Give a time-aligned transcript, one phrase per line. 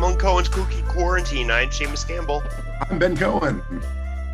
[0.00, 1.50] am on Cohen's Cookie Quarantine.
[1.50, 2.42] I'm Seamus Campbell.
[2.88, 3.62] I'm Ben Cohen.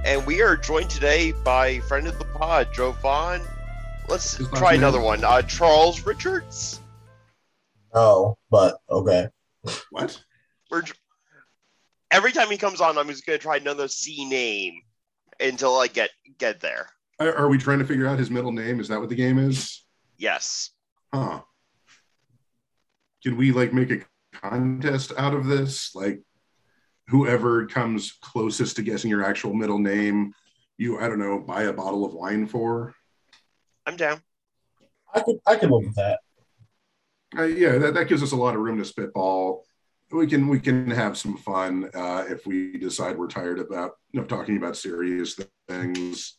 [0.05, 3.41] And we are joined today by friend of the pod, Joe Vaughn.
[4.09, 4.81] Let's His last try name?
[4.83, 5.25] another one.
[5.25, 6.81] Uh, Charles Richards.
[7.93, 9.27] Oh, but okay.
[9.91, 10.23] What?
[10.71, 10.93] We're, j-
[12.13, 14.75] every time he comes on, I'm just going to try another C name
[15.41, 16.91] until I get get there.
[17.19, 18.79] Are, are we trying to figure out his middle name?
[18.79, 19.85] Is that what the game is?
[20.17, 20.71] Yes.
[21.13, 21.41] Huh.
[23.25, 23.99] Can we like make a
[24.41, 25.95] contest out of this?
[25.95, 26.21] Like
[27.09, 30.33] whoever comes closest to guessing your actual middle name,
[30.79, 32.95] you I don't know, buy a bottle of wine for.
[33.87, 34.21] I'm down.
[35.15, 36.21] I could I could live with that.
[37.37, 39.65] Uh, yeah, that, that gives us a lot of room to spitball.
[40.13, 44.21] We can we can have some fun uh, if we decide we're tired about you
[44.21, 46.39] know, talking about serious things.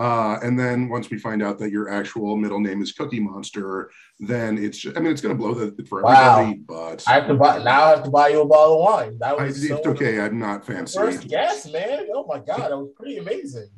[0.00, 3.90] Uh, and then once we find out that your actual middle name is Cookie Monster,
[4.18, 6.40] then it's just, I mean it's going to blow the for Wow.
[6.40, 7.84] everybody, but I have to buy now.
[7.84, 9.18] I have to buy you a bottle of wine.
[9.18, 10.18] That I, was it's so okay.
[10.18, 10.98] I'm not fancy.
[10.98, 12.06] First guess, man.
[12.14, 13.68] Oh my god, that was pretty amazing.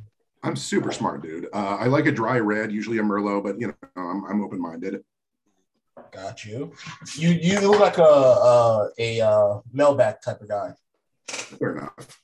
[0.44, 1.46] I'm super smart, dude.
[1.52, 4.60] Uh, I like a dry red, usually a Merlot, but you know I'm, I'm open
[4.60, 5.02] minded.
[6.12, 6.72] Got you.
[7.16, 10.74] You you look like a a, a uh, Malbec type of guy.
[11.26, 12.21] Fair enough.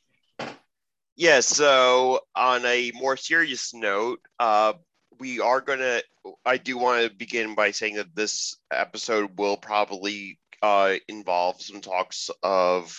[1.19, 4.75] Yeah, so on a more serious note, uh,
[5.19, 6.05] we are going to,
[6.47, 11.81] I do want to begin by saying that this episode will probably uh, involve some
[11.81, 12.97] talks of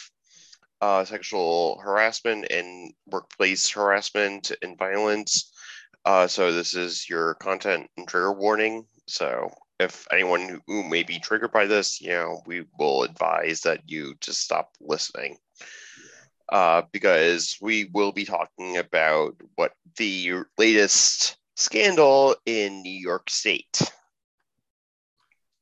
[0.82, 5.54] uh, sexual harassment and workplace harassment and violence.
[6.04, 8.86] Uh, so this is your content and trigger warning.
[9.08, 13.62] So if anyone who, who may be triggered by this, you know, we will advise
[13.62, 15.38] that you just stop listening
[16.52, 23.82] uh, because we will be talking about what the latest scandal in New York State.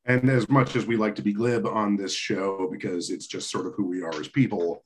[0.06, 3.52] And as much as we like to be glib on this show because it's just
[3.52, 4.84] sort of who we are as people,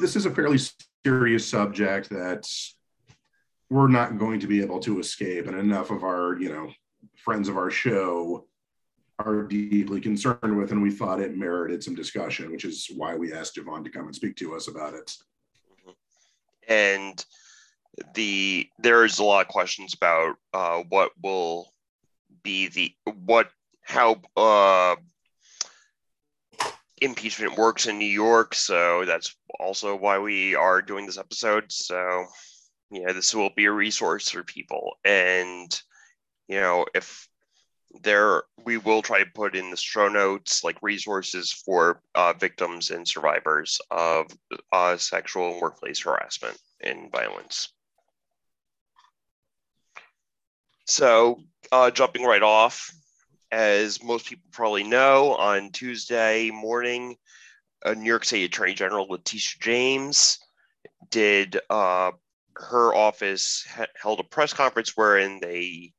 [0.00, 0.58] this is a fairly
[1.04, 2.48] serious subject that
[3.68, 5.46] we're not going to be able to escape.
[5.46, 6.70] And enough of our, you know,
[7.16, 8.46] friends of our show
[9.18, 13.32] are deeply concerned with, and we thought it merited some discussion, which is why we
[13.32, 15.12] asked Javon to come and speak to us about it.
[16.68, 17.24] And
[18.14, 21.72] the there's a lot of questions about uh, what will
[22.42, 23.50] be the what
[23.82, 24.96] how uh,
[27.00, 28.54] impeachment works in New York.
[28.54, 31.70] So that's also why we are doing this episode.
[31.70, 32.26] So
[32.90, 34.96] yeah, this will be a resource for people.
[35.04, 35.82] And
[36.48, 37.28] you know, if
[38.02, 42.90] there we will try to put in the show notes like resources for uh, victims
[42.90, 44.26] and survivors of
[44.72, 47.68] uh, sexual and workplace harassment and violence.
[50.86, 52.92] So, uh, jumping right off,
[53.50, 57.16] as most people probably know, on Tuesday morning,
[57.86, 60.38] New York State Attorney General Letitia James
[61.10, 62.12] did uh,
[62.56, 63.66] her office
[64.00, 65.92] held a press conference wherein they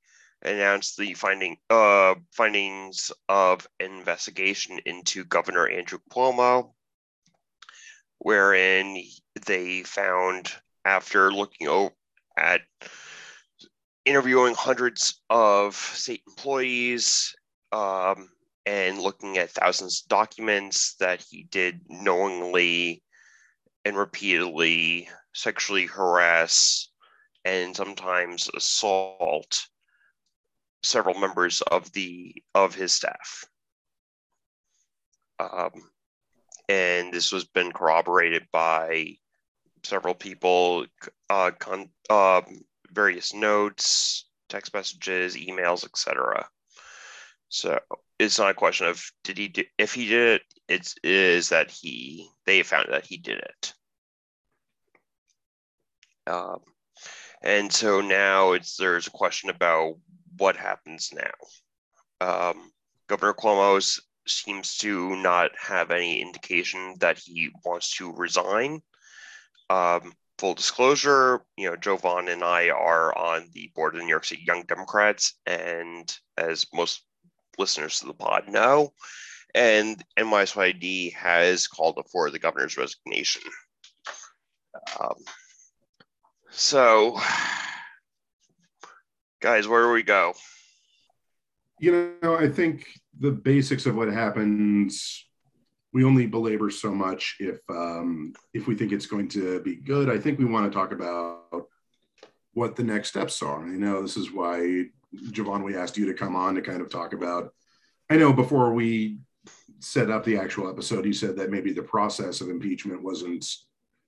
[0.43, 6.71] announced the finding uh, findings of investigation into Governor Andrew Cuomo,
[8.19, 9.01] wherein
[9.45, 10.51] they found
[10.85, 11.89] after looking
[12.37, 12.61] at
[14.05, 17.35] interviewing hundreds of state employees
[17.71, 18.29] um,
[18.65, 23.01] and looking at thousands of documents that he did knowingly
[23.85, 26.89] and repeatedly sexually harass
[27.45, 29.67] and sometimes assault
[30.83, 33.45] several members of the of his staff.
[35.39, 35.71] Um,
[36.69, 39.15] and this has been corroborated by
[39.83, 40.85] several people
[41.29, 42.61] uh, con- um,
[42.91, 46.45] various notes text messages emails etc
[47.49, 47.77] so
[48.19, 52.27] it's not a question of did he do if he did it it's that he
[52.45, 53.73] they found that he did it.
[56.25, 56.59] Um,
[57.41, 59.95] and so now it's there's a question about
[60.37, 62.71] what happens now um,
[63.07, 68.81] governor cuomo seems to not have any indication that he wants to resign
[69.69, 74.05] um, full disclosure, you know, Joe Vaughn and I are on the board of the
[74.05, 77.05] New York City Young Democrats, and as most
[77.57, 78.93] listeners to the pod know,
[79.55, 83.43] and NYSYD has called for the governor's resignation.
[84.99, 85.15] Um,
[86.49, 87.19] so,
[89.43, 90.33] guys, where do we go?
[91.77, 92.87] You know, I think
[93.19, 95.25] the basics of what happens
[95.91, 100.09] we only belabor so much if um, if we think it's going to be good.
[100.09, 101.67] I think we want to talk about
[102.53, 103.63] what the next steps are.
[103.63, 104.85] I know this is why
[105.15, 107.53] Javon, we asked you to come on to kind of talk about.
[108.09, 109.19] I know before we
[109.79, 113.45] set up the actual episode, you said that maybe the process of impeachment wasn't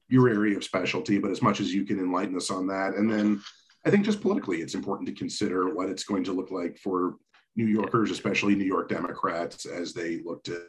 [0.08, 2.96] your area of specialty, but as much as you can enlighten us on that.
[2.96, 3.42] And then
[3.86, 7.16] I think just politically, it's important to consider what it's going to look like for
[7.56, 10.64] New Yorkers, especially New York Democrats, as they look to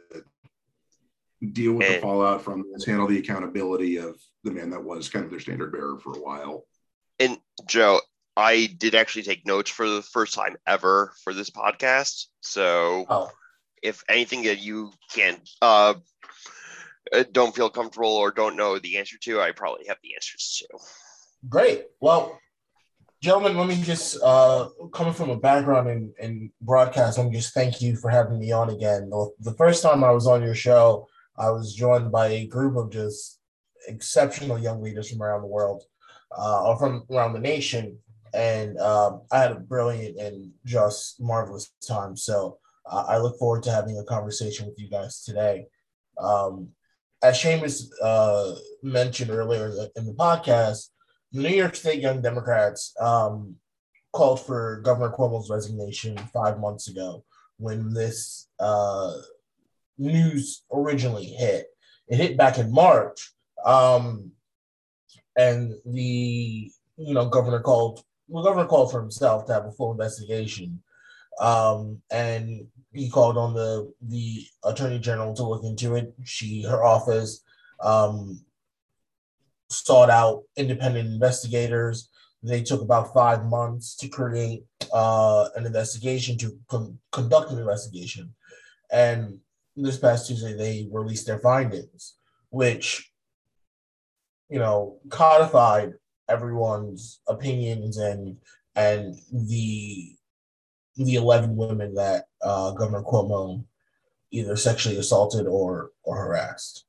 [1.51, 5.25] deal with the fallout from this, handle the accountability of the man that was kind
[5.25, 6.65] of their standard bearer for a while.
[7.19, 7.99] And Joe,
[8.35, 12.27] I did actually take notes for the first time ever for this podcast.
[12.41, 13.31] So Oh,
[13.81, 15.95] if anything that you can't uh,
[17.11, 20.61] uh, don't feel comfortable or don't know the answer to, I probably have the answers
[20.61, 20.77] to.
[21.49, 21.85] great.
[21.99, 22.39] Well,
[23.21, 27.53] gentlemen, let me just uh, coming from a background in, in broadcast, let me just
[27.53, 29.09] thank you for having me on again.
[29.09, 32.91] The, first time I was on your show, I was joined by a group of
[32.91, 33.39] just
[33.87, 35.83] exceptional young leaders from around the world,
[36.37, 37.97] uh, or from around the nation,
[38.33, 42.15] and um, I had a brilliant and just marvelous time.
[42.15, 42.59] So
[42.89, 45.65] uh, I look forward to having a conversation with you guys today.
[46.19, 46.69] Um,
[47.23, 48.53] as Seamus uh,
[48.83, 50.89] mentioned earlier in the podcast,
[51.37, 53.55] New York State Young Democrats um,
[54.11, 57.23] called for Governor Cuomo's resignation five months ago
[57.57, 59.13] when this uh,
[59.97, 61.67] news originally hit.
[62.07, 63.33] It hit back in March,
[63.65, 64.31] um,
[65.37, 69.91] and the you know governor called well, governor called for himself to have a full
[69.91, 70.81] investigation,
[71.39, 76.13] um, and he called on the the attorney general to look into it.
[76.23, 77.43] She her office
[77.81, 78.41] um,
[79.69, 82.09] sought out independent investigators.
[82.43, 88.33] They took about five months to create uh, an investigation to con- conduct an investigation,
[88.91, 89.39] and
[89.75, 92.15] this past Tuesday they released their findings,
[92.49, 93.11] which
[94.49, 95.93] you know codified
[96.29, 98.37] everyone's opinions and
[98.75, 100.15] and the
[100.95, 103.63] the 11 women that uh, Governor Cuomo
[104.31, 106.85] either sexually assaulted or or harassed.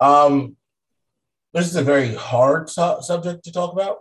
[0.00, 0.56] Um,
[1.56, 4.00] this is a very hard su- subject to talk about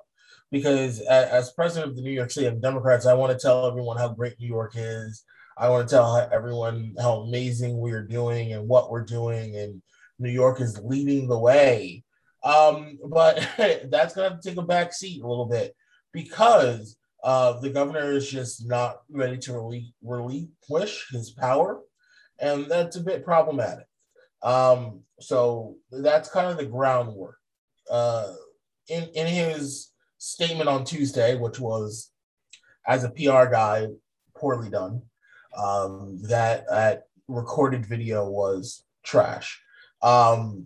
[0.52, 3.66] because as, as president of the New York City of Democrats, I want to tell
[3.66, 5.24] everyone how great New York is.
[5.58, 9.82] I want to tell everyone how amazing we are doing and what we're doing, and
[10.20, 12.04] New York is leading the way.
[12.44, 13.48] Um, but
[13.90, 15.74] that's going to take a back seat a little bit
[16.12, 21.80] because uh, the governor is just not ready to relinqu- relinquish his power,
[22.38, 23.86] and that's a bit problematic.
[24.44, 27.38] Um, so that's kind of the groundwork.
[27.90, 28.34] Uh,
[28.90, 32.12] in in his statement on Tuesday, which was
[32.88, 33.88] as a PR guy,
[34.36, 35.02] poorly done.
[35.58, 39.62] Um, that that recorded video was trash.
[40.02, 40.66] Um,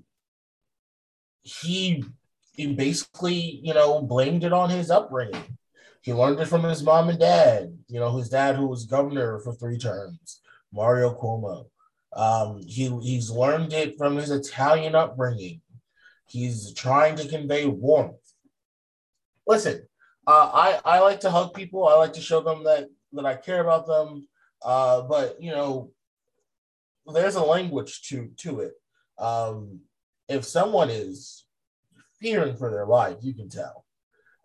[1.42, 2.04] he
[2.54, 5.58] he basically, you know, blamed it on his upbringing.
[6.02, 7.78] He learned it from his mom and dad.
[7.88, 10.42] You know, his dad who was governor for three terms,
[10.74, 11.66] Mario Cuomo.
[12.14, 15.62] Um, he he's learned it from his Italian upbringing.
[16.30, 18.16] He's trying to convey warmth.
[19.48, 19.88] Listen,
[20.28, 21.88] uh, I I like to hug people.
[21.88, 24.28] I like to show them that that I care about them.
[24.64, 25.92] Uh, but you know,
[27.12, 28.74] there's a language to to it.
[29.18, 29.80] Um,
[30.28, 31.46] if someone is
[32.20, 33.86] fearing for their life, you can tell.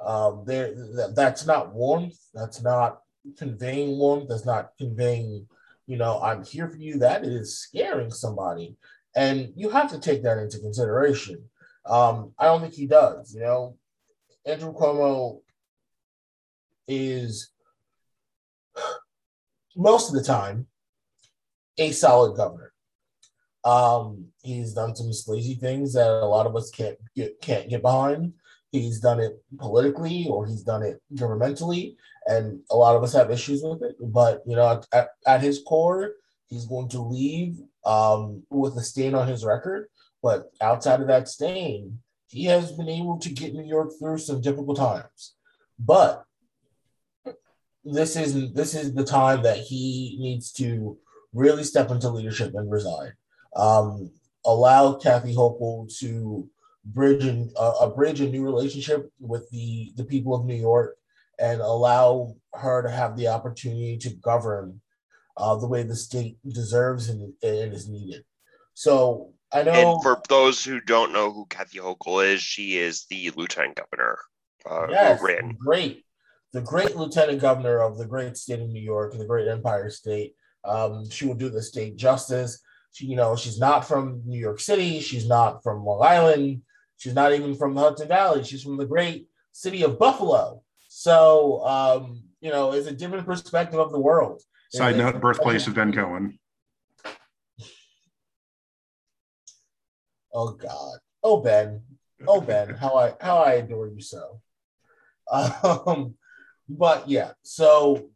[0.00, 2.18] Um, there that, that's not warmth.
[2.32, 3.00] That's not
[3.37, 4.28] conveying warmth.
[4.28, 5.47] That's not conveying,
[5.87, 6.99] you know, I'm here for you.
[6.99, 8.76] That is scaring somebody,
[9.14, 11.44] and you have to take that into consideration.
[11.87, 13.35] Um, I don't think he does.
[13.35, 13.76] You know,
[14.47, 15.41] Andrew Cuomo
[16.88, 17.50] is
[19.76, 20.67] most of the time
[21.79, 22.73] a solid governor.
[23.64, 27.83] Um, he's done some sleazy things that a lot of us can't get can't get
[27.83, 28.35] behind.
[28.71, 33.31] He's done it politically or he's done it governmentally, and a lot of us have
[33.31, 33.97] issues with it.
[34.00, 36.12] But you know, at, at his core,
[36.49, 39.88] he's going to leave um, with a stain on his record.
[40.25, 44.40] But outside of that stain, he has been able to get New York through some
[44.40, 45.35] difficult times.
[45.78, 46.25] But
[47.85, 50.97] this is this is the time that he needs to
[51.35, 53.12] really step into leadership and resign.
[53.54, 54.12] Um,
[54.47, 56.49] allow Kathy Hochul to
[56.87, 60.97] bridge an, uh, a bridge a new relationship with the the people of New York,
[61.38, 64.81] and allow her to have the opportunity to govern
[65.37, 68.25] uh, the way the state deserves and, and is needed.
[68.73, 69.73] So I know.
[69.73, 74.18] And for those who don't know who Kathy Hochul is, she is the lieutenant governor
[74.68, 76.04] uh, yes, who great,
[76.52, 80.34] the great lieutenant governor of the great state of New York, the great Empire State.
[80.64, 82.61] Um, she will do the state justice.
[82.92, 85.00] She, you know, she's not from New York City.
[85.00, 86.62] She's not from Long Island.
[86.96, 88.44] She's not even from the Hudson Valley.
[88.44, 90.62] She's from the great city of Buffalo.
[90.88, 94.42] So, um, you know, it's a different perspective of the world.
[94.70, 96.38] Side note: birthplace of Ben Cohen.
[100.35, 100.99] Oh God.
[101.23, 101.81] Oh Ben.
[102.26, 102.75] Oh Ben.
[102.75, 104.41] How I how I adore you so.
[105.31, 106.17] Um,
[106.69, 107.33] but yeah.
[107.43, 108.11] So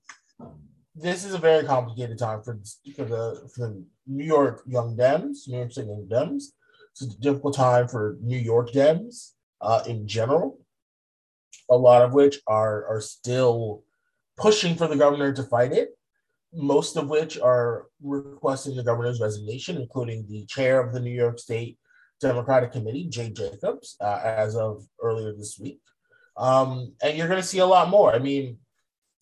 [0.95, 2.59] this is a very complicated time for
[2.97, 6.45] for the for the New York Young Dems, New York State Young Dems.
[6.93, 10.59] It's a difficult time for New York Dems uh, in general.
[11.71, 13.85] A lot of which are are still
[14.37, 15.91] pushing for the governor to fight it.
[16.53, 21.39] Most of which are requesting the governor's resignation, including the chair of the New York
[21.39, 21.79] State
[22.21, 25.81] Democratic Committee, Jay Jacobs, uh, as of earlier this week.
[26.37, 28.15] Um, and you're going to see a lot more.
[28.15, 28.59] I mean,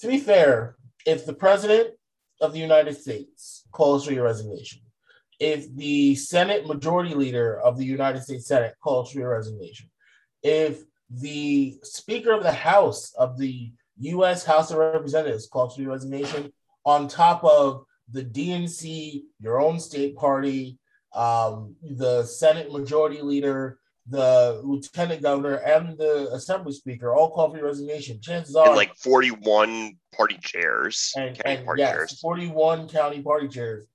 [0.01, 0.77] to be fair,
[1.07, 1.91] if the president
[2.41, 4.81] of the United States calls for your resignation,
[5.39, 9.91] if the Senate majority leader of the United States Senate calls for your resignation,
[10.43, 14.45] if the Speaker of the House of the U.S.
[14.45, 16.53] House of Representatives calls for your resignation,
[16.85, 20.79] on top of the DNC, your own state party,
[21.17, 27.57] um, the Senate majority leader, the lieutenant governor, and the assembly speaker all call for
[27.57, 28.21] your resignation.
[28.21, 32.21] Chances are, like 41 party chairs, and, and party yes, chairs.
[32.21, 33.87] 41 county party chairs.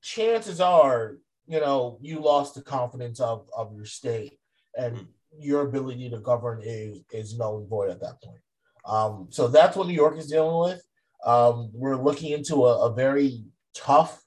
[0.00, 1.16] Chances are,
[1.46, 4.38] you know, you lost the confidence of, of your state,
[4.76, 5.04] and mm-hmm.
[5.40, 8.40] your ability to govern is is null and void at that point.
[8.84, 10.82] Um, so that's what New York is dealing with.
[11.26, 13.44] Um, we're looking into a, a very
[13.74, 14.22] tough,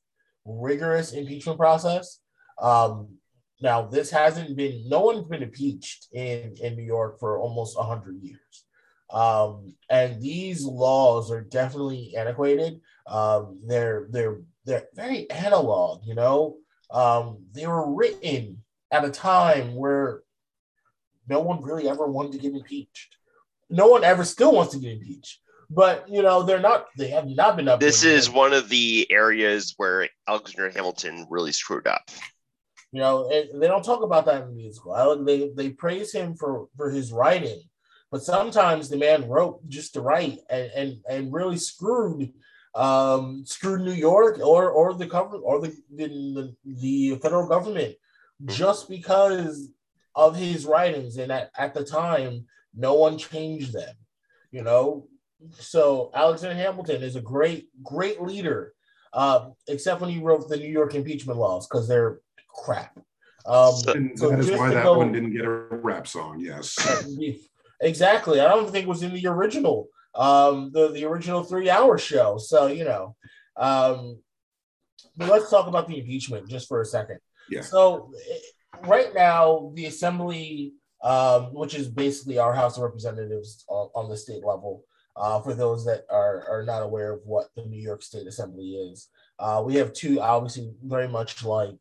[0.46, 2.20] rigorous impeachment process.
[2.62, 3.18] Um,
[3.62, 8.22] now, this hasn't been, no one's been impeached in, in New York for almost 100
[8.22, 8.66] years.
[9.12, 12.82] Um, and these laws are definitely antiquated.
[13.08, 16.58] Um, they're, they're, they're very analog, you know?
[16.90, 20.22] Um, they were written at a time where
[21.28, 23.18] no one really ever wanted to get impeached.
[23.70, 25.40] No one ever still wants to get impeached
[25.74, 29.08] but you know they're not they have not been up this is one of the
[29.10, 32.12] areas where alexander hamilton really screwed up
[32.92, 34.94] you know, they don't talk about that in the musical.
[34.94, 37.62] I, they they praise him for for his writing,
[38.12, 42.34] but sometimes the man wrote just to write and and, and really screwed
[42.76, 47.96] um screwed New York or or the cover or the the, the federal government
[48.46, 49.70] just because
[50.16, 52.46] of his writings and at, at the time
[52.76, 53.96] no one changed them
[54.52, 55.08] you know
[55.54, 58.74] so alexander hamilton is a great great leader
[59.14, 62.20] uh, except when he wrote the new york impeachment laws because they're
[62.54, 62.98] crap.
[63.46, 66.40] Um, and so that is why that go, one didn't get a rap song.
[66.40, 66.78] Yes,
[67.82, 68.40] exactly.
[68.40, 72.38] I don't think it was in the original, um, the the original three hour show.
[72.38, 73.16] So you know,
[73.58, 74.20] um,
[75.18, 77.20] but let's talk about the impeachment just for a second.
[77.50, 77.62] Yeah.
[77.62, 78.12] So
[78.86, 84.18] right now, the assembly, um, which is basically our House of Representatives on, on the
[84.18, 84.84] state level,
[85.16, 88.72] uh, for those that are, are not aware of what the New York State Assembly
[88.92, 91.78] is, uh, we have two obviously very much like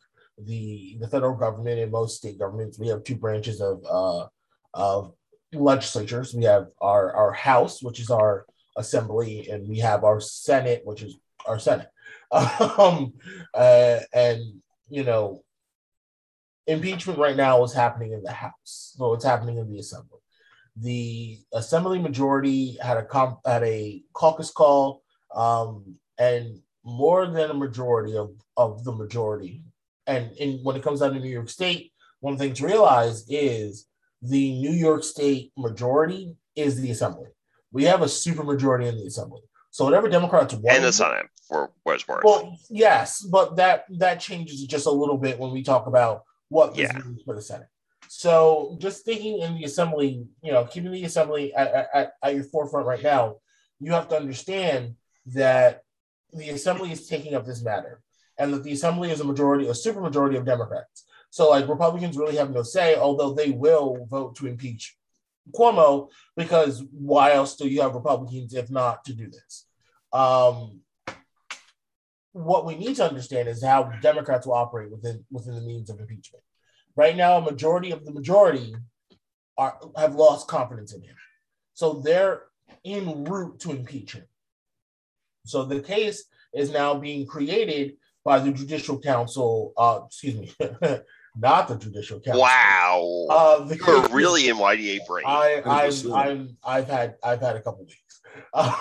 [0.47, 4.27] the the federal government and most state governments, we have two branches of uh,
[4.75, 5.15] of
[5.53, 6.35] legislatures.
[6.35, 11.03] We have our our House, which is our assembly, and we have our Senate, which
[11.03, 11.89] is our Senate.
[12.33, 13.15] Um,
[13.55, 14.41] uh, and
[14.89, 15.43] you know,
[16.69, 20.21] impeachment right now is happening in the House, so it's happening in the Assembly.
[20.77, 25.03] The Assembly majority had a comp- had a caucus call,
[25.35, 29.63] um, and more than a majority of, of the majority
[30.11, 33.87] and in, when it comes down to New York State, one thing to realize is
[34.23, 37.29] the New York State majority is the assembly.
[37.73, 39.43] We have a super majority in the assembly.
[39.71, 42.25] So whatever Democrats want, and the Senate for what it's worth.
[42.25, 46.75] Well, yes, but that that changes just a little bit when we talk about what
[46.75, 46.99] this yeah.
[46.99, 47.69] means for the Senate.
[48.09, 52.43] So just thinking in the assembly, you know, keeping the assembly at, at, at your
[52.43, 53.37] forefront right now,
[53.79, 55.85] you have to understand that
[56.33, 58.01] the assembly is taking up this matter
[58.41, 61.05] and that the assembly is a majority, a supermajority of Democrats.
[61.29, 64.97] So like Republicans really have no say, although they will vote to impeach
[65.55, 69.67] Cuomo because why else do you have Republicans if not to do this?
[70.13, 70.81] Um,
[72.33, 76.01] what we need to understand is how Democrats will operate within within the means of
[76.01, 76.43] impeachment.
[76.97, 78.75] Right now, a majority of the majority
[79.59, 81.17] are have lost confidence in him,
[81.75, 82.43] so they're
[82.85, 84.25] en route to impeach him.
[85.45, 89.73] So the case is now being created by the Judicial Council.
[89.77, 90.53] Uh, excuse me,
[91.37, 92.43] not the Judicial Council.
[92.43, 95.25] Wow, uh, the, you're really in YDA brain.
[95.27, 97.97] I, I've, I've, I've had, I've had a couple weeks.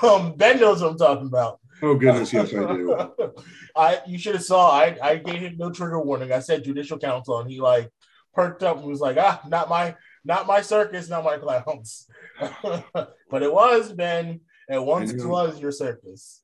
[0.03, 1.59] Um, ben knows what I'm talking about.
[1.81, 2.95] Oh goodness, yes, I do.
[3.75, 4.71] I you should have saw.
[4.71, 6.31] I, I gave him no trigger warning.
[6.31, 7.91] I said Judicial Council, and he like
[8.33, 12.07] perked up and was like, ah, not my, not my circus, not my clowns.
[12.39, 14.41] but it was Ben.
[14.67, 16.41] It once was your circus.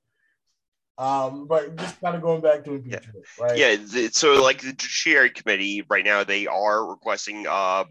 [0.97, 3.43] Um, but just kind of going back to impeachment, yeah.
[3.43, 3.57] right?
[3.57, 4.07] Yeah.
[4.11, 7.47] So, like the Judiciary Committee right now, they are requesting.
[7.47, 7.87] Um,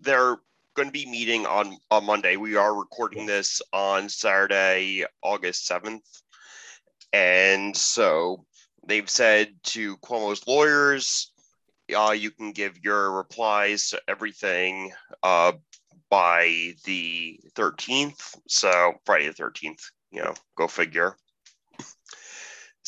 [0.00, 0.36] they're
[0.74, 2.36] going to be meeting on on Monday.
[2.36, 6.04] We are recording this on Saturday, August seventh,
[7.12, 8.44] and so
[8.86, 11.32] they've said to Cuomo's lawyers,
[11.96, 15.52] uh, you can give your replies to everything uh,
[16.10, 18.36] by the 13th.
[18.48, 21.16] So Friday the 13th, you know, go figure.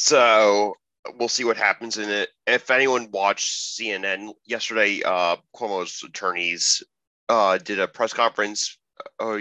[0.00, 0.76] So
[1.19, 2.28] we'll see what happens in it.
[2.47, 6.85] If anyone watched CNN yesterday, uh, Cuomo's attorneys
[7.28, 8.78] uh, did a press conference
[9.19, 9.40] uh,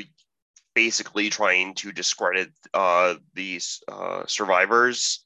[0.74, 5.24] basically trying to discredit uh, these uh, survivors.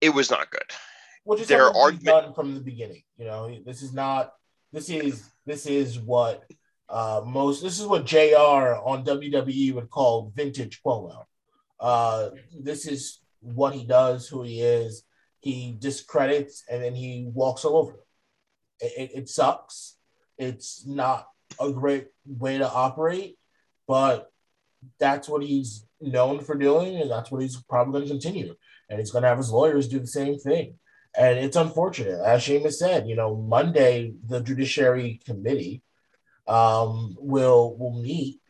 [0.00, 0.70] It was not good.
[1.24, 3.02] Which is Their argument- done from the beginning.
[3.18, 4.32] You know, this is not.
[4.72, 6.44] This is this is what
[6.88, 7.62] uh, most.
[7.62, 8.82] This is what J.R.
[8.82, 11.26] on WWE would call vintage Cuomo.
[11.80, 15.04] Uh, this is what he does, who he is.
[15.40, 18.00] He discredits and then he walks all over.
[18.80, 19.96] It, it, it sucks.
[20.36, 21.28] It's not
[21.60, 23.38] a great way to operate,
[23.86, 24.30] but
[24.98, 28.54] that's what he's known for doing, and that's what he's probably going to continue.
[28.88, 30.74] And he's going to have his lawyers do the same thing.
[31.16, 32.20] And it's unfortunate.
[32.24, 35.82] As Seamus said, you know, Monday, the Judiciary Committee
[36.46, 38.40] um, will will meet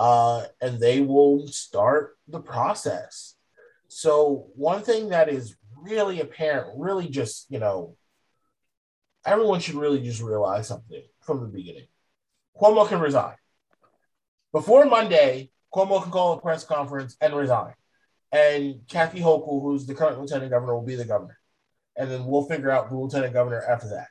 [0.00, 3.34] uh, and they will start the process.
[3.88, 7.96] So one thing that is really apparent, really just, you know,
[9.26, 11.88] everyone should really just realize something from the beginning.
[12.58, 13.34] Cuomo can resign.
[14.52, 17.74] Before Monday, Cuomo can call a press conference and resign.
[18.32, 21.38] And Kathy Hochul, who's the current lieutenant governor, will be the governor.
[21.94, 24.08] And then we'll figure out the lieutenant governor after that.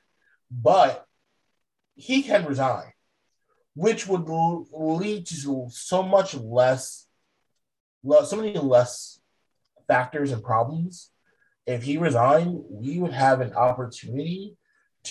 [0.52, 1.04] But
[1.96, 2.92] he can resign,
[3.80, 4.28] which would
[4.74, 7.08] lead to so much less,
[8.26, 9.22] so many less
[9.88, 11.12] factors and problems.
[11.66, 14.58] If he resigned, we would have an opportunity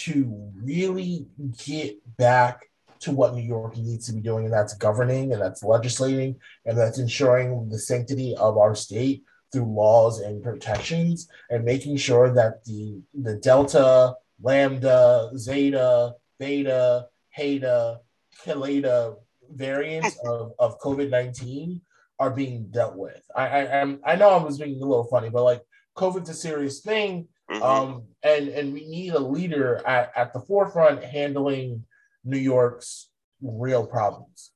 [0.04, 1.28] to really
[1.64, 2.66] get back
[3.00, 6.76] to what New York needs to be doing, and that's governing, and that's legislating, and
[6.76, 12.64] that's ensuring the sanctity of our state through laws and protections, and making sure that
[12.66, 18.00] the the Delta, Lambda, Zeta, Beta, Heta,
[18.44, 19.16] Keleta
[19.50, 21.80] variants of, of COVID nineteen
[22.18, 23.22] are being dealt with.
[23.36, 25.62] I, I I'm, I know I was being a little funny, but like
[25.96, 27.62] COVID's a serious thing, Mhm.
[27.62, 31.84] um, and and we need a leader at, at the forefront handling
[32.24, 33.08] New York's
[33.40, 34.50] real problems.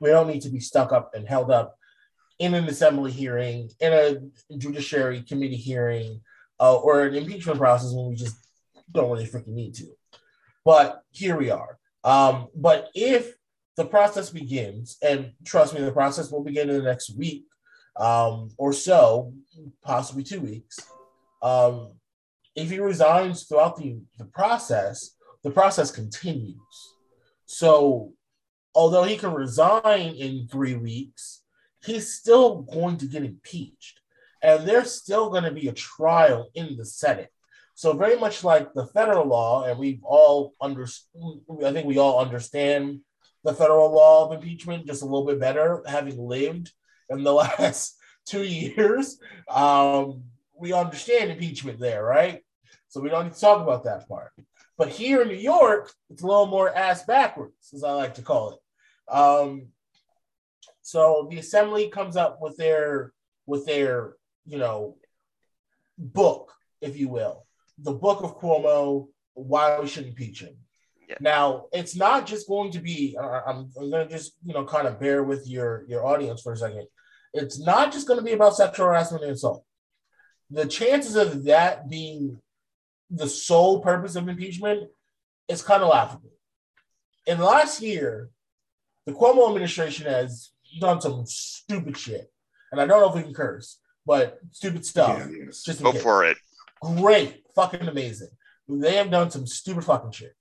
[0.00, 1.76] We don't need to be stuck up and held up
[2.38, 6.20] in an assembly hearing, in a judiciary committee hearing,
[6.60, 8.36] uh, or an impeachment process when we just
[8.92, 9.86] don't really freaking need to.
[10.64, 11.78] But here we are.
[12.04, 13.34] Um, but if
[13.76, 17.46] the process begins, and trust me, the process will begin in the next week
[17.96, 19.32] um, or so,
[19.82, 20.78] possibly two weeks.
[21.42, 21.92] Um,
[22.54, 26.56] if he resigns throughout the, the process, the process continues.
[27.46, 28.12] So,
[28.74, 31.42] although he can resign in three weeks,
[31.84, 34.00] he's still going to get impeached.
[34.42, 37.30] And there's still going to be a trial in the Senate.
[37.74, 40.86] So, very much like the federal law, and we've all under,
[41.64, 43.00] I think we all understand
[43.42, 46.72] the federal law of impeachment just a little bit better, having lived
[47.10, 49.18] in the last two years.
[49.48, 50.24] Um,
[50.56, 52.42] we understand impeachment there, right?
[52.88, 54.30] So we don't need to talk about that part.
[54.78, 58.22] But here in New York, it's a little more ass backwards, as I like to
[58.22, 59.12] call it.
[59.12, 59.66] Um,
[60.82, 63.12] so the assembly comes up with their
[63.46, 64.14] with their
[64.46, 64.96] you know
[65.98, 67.46] book, if you will,
[67.78, 70.56] the book of Cuomo, why we should impeach him.
[71.08, 71.16] Yeah.
[71.20, 73.16] Now it's not just going to be.
[73.20, 76.40] I- I'm, I'm going to just you know kind of bear with your your audience
[76.42, 76.86] for a second.
[77.32, 79.64] It's not just going to be about sexual harassment and assault.
[80.50, 82.40] The chances of that being
[83.10, 84.88] the sole purpose of impeachment
[85.48, 86.30] is kind of laughable.
[87.26, 88.30] In the last year,
[89.06, 92.30] the Cuomo administration has done some stupid shit.
[92.72, 95.18] And I don't know if we can curse, but stupid stuff.
[95.18, 95.62] Yeah, yes.
[95.62, 96.02] Just Go case.
[96.02, 96.36] for it.
[96.82, 98.28] Great, fucking amazing.
[98.68, 100.34] They have done some stupid fucking shit.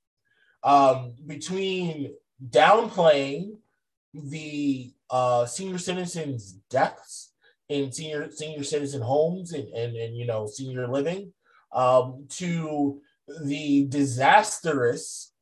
[0.64, 2.14] Um, between
[2.50, 3.58] downplaying
[4.14, 7.34] the uh, senior citizens' deaths
[7.70, 11.34] in senior senior citizen homes and, and, and you know senior living,
[11.74, 13.02] um, to
[13.44, 15.34] the disastrous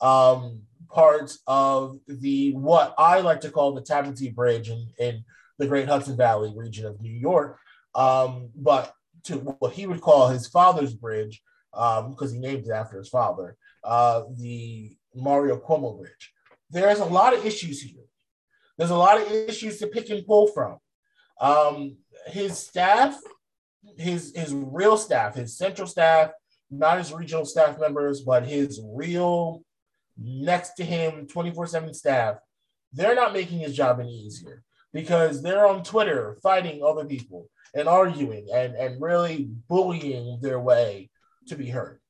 [0.00, 5.24] um, parts of the what I like to call the Tappan Zee Bridge in, in
[5.58, 7.58] the Great Hudson Valley region of New York,
[7.94, 8.92] um, but
[9.26, 13.56] to what he would call his father's bridge, because he named it after his father,
[13.84, 16.32] uh, the Mario Cuomo Bridge.
[16.70, 18.04] There's a lot of issues here.
[18.76, 20.78] There's a lot of issues to pick and pull from.
[21.40, 23.16] Um, his staff,
[23.96, 26.30] his his real staff, his central staff,
[26.70, 29.62] not his regional staff members, but his real
[30.18, 32.38] next to him 24/7 staff,
[32.92, 34.64] they're not making his job any easier
[34.96, 41.10] because they're on Twitter fighting other people and arguing and, and really bullying their way
[41.46, 42.00] to be heard.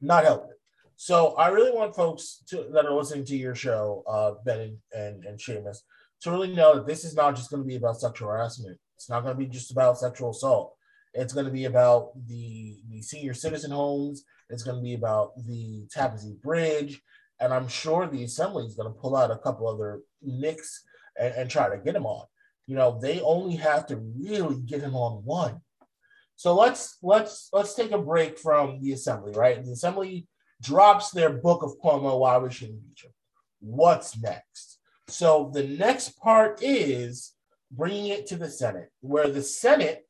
[0.00, 0.56] Not helping.
[0.96, 4.76] So I really want folks to, that are listening to your show, uh, Ben and,
[4.94, 5.80] and, and Seamus,
[6.22, 8.78] to really know that this is not just going to be about sexual harassment.
[8.96, 10.74] It's not going to be just about sexual assault.
[11.12, 14.24] It's going to be about the, the senior citizen homes.
[14.48, 17.02] It's going to be about the Tappan Zee Bridge.
[17.40, 20.82] And I'm sure the assembly is going to pull out a couple other nicks
[21.18, 22.26] and, and try to get him on.
[22.66, 25.60] You know, they only have to really get him on one.
[26.36, 29.62] So let's let's let's take a break from the assembly, right?
[29.62, 30.26] The assembly
[30.62, 33.12] drops their book of Cuomo while we should impeach him.
[33.60, 34.78] What's next?
[35.08, 37.32] So the next part is
[37.70, 40.06] bringing it to the Senate, where the Senate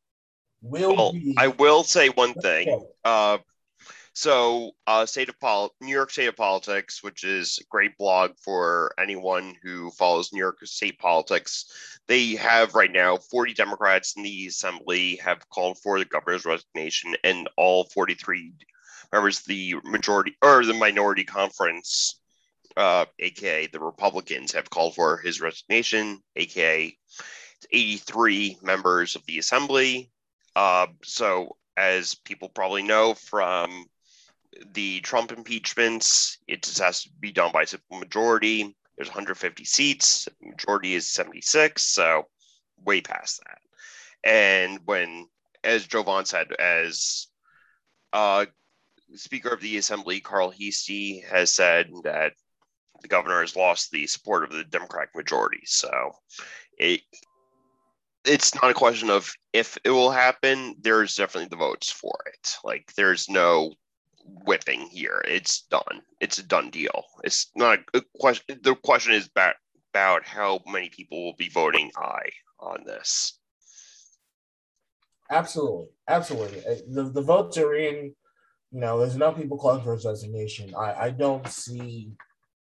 [0.63, 1.35] will be.
[1.37, 2.85] I will say one thing.
[3.05, 3.39] Uh,
[4.17, 8.31] so, uh, state of pol- New York State of Politics, which is a great blog
[8.39, 14.23] for anyone who follows New York State politics, they have right now 40 Democrats in
[14.23, 18.53] the Assembly have called for the governor's resignation, and all 43
[19.13, 22.21] members of the majority or the minority conference,
[22.77, 26.97] uh, aka the Republicans, have called for his resignation, aka
[27.73, 30.13] 83 members of the Assembly.
[30.55, 33.87] Uh, so, as people probably know from
[34.73, 38.77] the Trump impeachments, it just has to be done by a simple majority.
[38.97, 40.29] There's 150 seats.
[40.41, 42.29] Majority is 76, so
[42.85, 43.59] way past that.
[44.29, 45.27] And when,
[45.63, 47.27] as Jovan said, as
[48.13, 48.47] uh,
[49.15, 52.33] Speaker of the Assembly Carl Heastie has said that
[53.03, 55.63] the governor has lost the support of the Democratic majority.
[55.65, 56.13] So
[56.79, 57.03] it
[58.25, 60.77] it's not a question of if it will happen.
[60.81, 62.57] There's definitely the votes for it.
[62.65, 63.73] Like there's no
[64.25, 65.23] whipping here.
[65.27, 66.03] It's done.
[66.21, 67.05] It's a done deal.
[67.23, 68.59] It's not a question.
[68.63, 69.57] The question is about
[69.93, 73.39] about how many people will be voting aye on this.
[75.31, 76.61] Absolutely, absolutely.
[76.67, 78.15] Uh, The the votes are in.
[78.71, 80.75] You know, there's enough people calling for his resignation.
[80.75, 82.13] I I don't see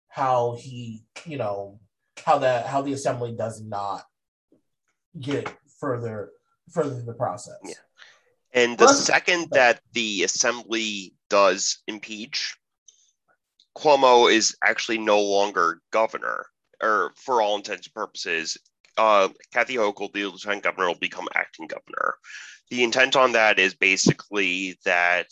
[0.09, 1.81] how he, you know,
[2.25, 4.05] how that how the assembly does not
[5.19, 6.33] get further
[6.71, 7.59] further through the process.
[7.65, 7.75] Yeah.
[8.55, 12.55] And the Well, second that the assembly does impeach,
[13.75, 16.45] Cuomo is actually no longer governor,
[16.83, 18.59] or for all intents and purposes,
[18.99, 22.17] uh, Kathy Hochul, the lieutenant governor, will become acting governor.
[22.71, 25.29] The intent on that is basically that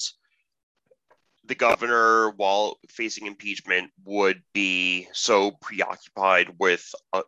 [1.45, 7.23] the governor, while facing impeachment, would be so preoccupied with uh,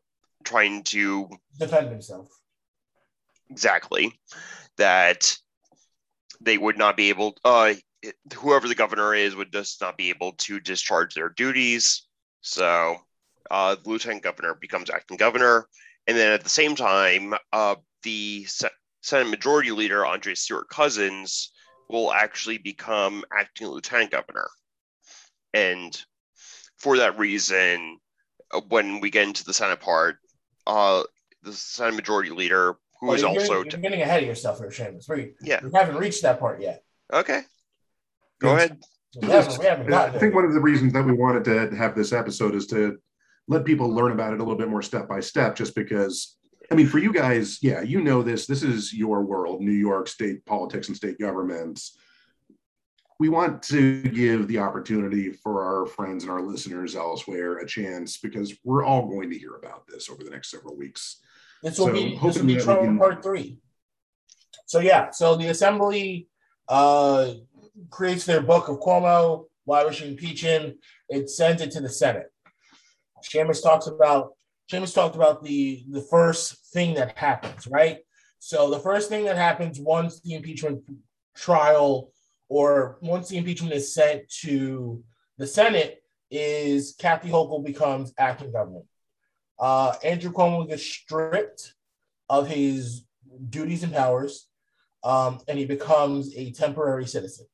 [0.44, 2.28] trying to Defend himself.
[3.50, 4.18] exactly
[4.78, 5.36] that
[6.40, 7.74] they would not be able uh
[8.34, 12.06] whoever the governor is would just not be able to discharge their duties
[12.40, 12.96] so
[13.50, 15.66] uh the lieutenant governor becomes acting governor
[16.06, 18.68] and then at the same time uh the Se-
[19.02, 21.52] senate majority leader andrea stewart cousins
[21.88, 24.48] will actually become acting lieutenant governor
[25.54, 26.04] and
[26.78, 27.98] for that reason
[28.52, 30.16] uh, when we get into the senate part
[30.66, 31.02] uh
[31.42, 34.68] the senate majority leader who Well, is also getting, you're getting ahead of yourself here,
[34.68, 35.08] Seamus.
[35.08, 35.58] We, Yeah.
[35.60, 36.84] we haven't reached that part yet.
[37.12, 37.42] Okay.
[38.42, 38.78] Go ahead.
[39.20, 41.94] We haven't, we haven't I think one of the reasons that we wanted to have
[41.94, 42.98] this episode is to
[43.48, 46.36] let people learn about it a little bit more step by step, just because,
[46.70, 48.46] I mean, for you guys, yeah, you know this.
[48.46, 51.98] This is your world, New York state politics and state governments.
[53.20, 58.18] We want to give the opportunity for our friends and our listeners elsewhere a chance
[58.18, 61.20] because we're all going to hear about this over the next several weeks.
[61.62, 63.58] This will So, be this will be Trump can- part three.
[64.66, 66.28] So yeah, so the assembly
[66.68, 67.34] uh,
[67.90, 70.18] creates their book of Cuomo, why we should.
[71.08, 72.30] It sends it to the Senate.
[73.22, 74.32] Seamus talks about
[74.70, 77.98] Seamus talked about the the first thing that happens, right?
[78.38, 80.82] So the first thing that happens once the impeachment
[81.34, 82.10] trial
[82.48, 85.02] or once the impeachment is sent to
[85.38, 88.82] the Senate is Kathy Hochul becomes acting governor.
[89.58, 91.74] Uh, Andrew Cuomo gets stripped
[92.28, 93.04] of his
[93.48, 94.48] duties and powers,
[95.04, 97.46] um, and he becomes a temporary citizen.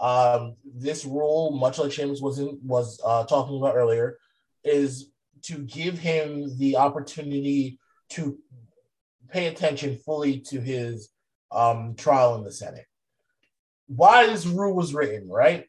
[0.00, 4.18] Um, this rule, much like Seamus was in, was uh, talking about earlier,
[4.64, 5.10] is
[5.42, 7.78] to give him the opportunity
[8.10, 8.38] to
[9.30, 11.10] pay attention fully to his
[11.50, 12.86] um, trial in the Senate.
[13.86, 15.66] Why this rule was written, right?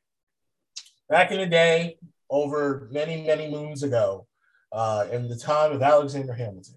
[1.10, 1.98] Back in the day,
[2.30, 4.28] over many, many moons ago,
[4.72, 6.76] uh, in the time of Alexander Hamilton,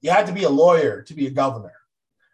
[0.00, 1.72] you had to be a lawyer to be a governor,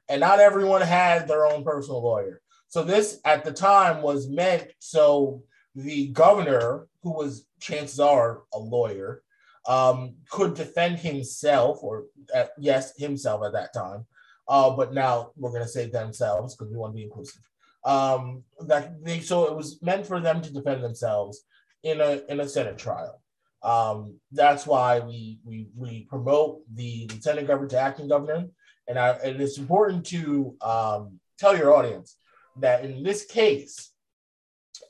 [0.09, 2.41] and not everyone had their own personal lawyer.
[2.69, 5.43] So this at the time was meant so
[5.75, 9.23] the governor, who was chances are a lawyer,
[9.67, 12.05] um, could defend himself, or
[12.35, 14.07] uh, yes, himself at that time.
[14.49, 17.43] Uh, but now we're going to say themselves because we want to be inclusive.
[17.85, 21.45] Um, that they so it was meant for them to defend themselves
[21.83, 23.21] in a in a Senate trial.
[23.63, 28.47] Um, that's why we we we promote the lieutenant governor to acting governor,
[28.89, 32.17] and I and it's important to um, tell your audience
[32.61, 33.93] that in this case,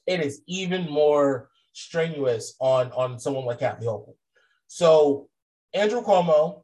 [0.06, 4.14] it is even more strenuous on on someone like Kathy Hochul.
[4.66, 5.28] So
[5.74, 6.62] Andrew Cuomo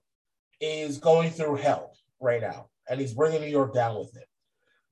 [0.61, 4.27] is going through hell right now, and he's bringing New York down with it.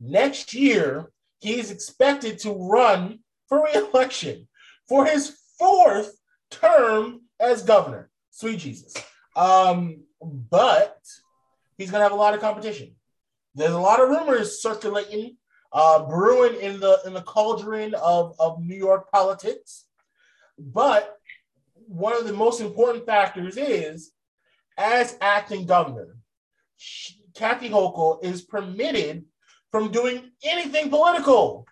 [0.01, 4.49] Next year, he's expected to run for re-election
[4.89, 6.15] for his fourth
[6.51, 8.11] term as governor.
[8.31, 8.95] Sweet Jesus.
[9.37, 10.97] Um, but
[11.79, 12.95] he's gonna have a lot of competition.
[13.55, 15.37] There's a lot of rumors circulating,
[15.73, 19.87] uh, brewing in the in the cauldron of, of New York politics.
[20.59, 21.17] But
[21.75, 24.13] one of the most important factors is,
[24.77, 26.17] as acting governor,
[27.35, 29.25] Kathy Hochul is permitted
[29.71, 31.67] from doing anything political.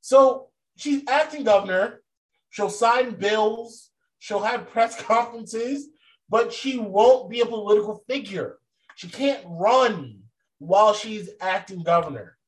[0.00, 2.02] So she's acting governor.
[2.50, 3.90] She'll sign bills.
[4.18, 5.88] She'll have press conferences,
[6.28, 8.58] but she won't be a political figure.
[8.96, 10.20] She can't run
[10.58, 12.38] while she's acting governor.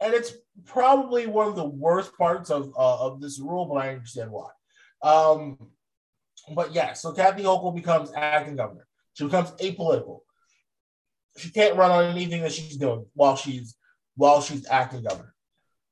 [0.00, 0.32] And it's
[0.64, 4.50] probably one of the worst parts of, uh, of this rule, but I understand why.
[5.02, 5.58] Um,
[6.54, 8.86] but yeah, so Kathy Hochul becomes acting governor.
[9.14, 10.20] She becomes apolitical.
[11.38, 13.76] She can't run on anything that she's doing while she's
[14.14, 15.34] while she's acting governor.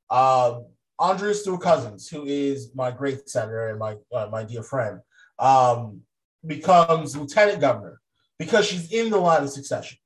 [0.09, 0.65] Um,
[0.99, 5.01] Andrea Stewart Cousins, who is my great senator and my uh, my dear friend,
[5.39, 6.01] um,
[6.45, 7.99] becomes lieutenant governor
[8.39, 9.97] because she's in the line of succession.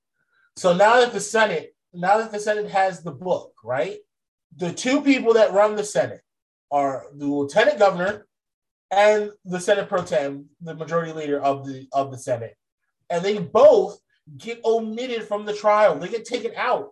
[0.56, 3.97] So now that the Senate, now that the Senate has the book, right?
[4.58, 6.21] The two people that run the Senate
[6.71, 8.28] are the lieutenant governor
[8.91, 12.56] and the Senate pro tem, the majority leader of the of the Senate,
[13.10, 13.99] and they both
[14.38, 15.97] get omitted from the trial.
[15.97, 16.89] They get taken out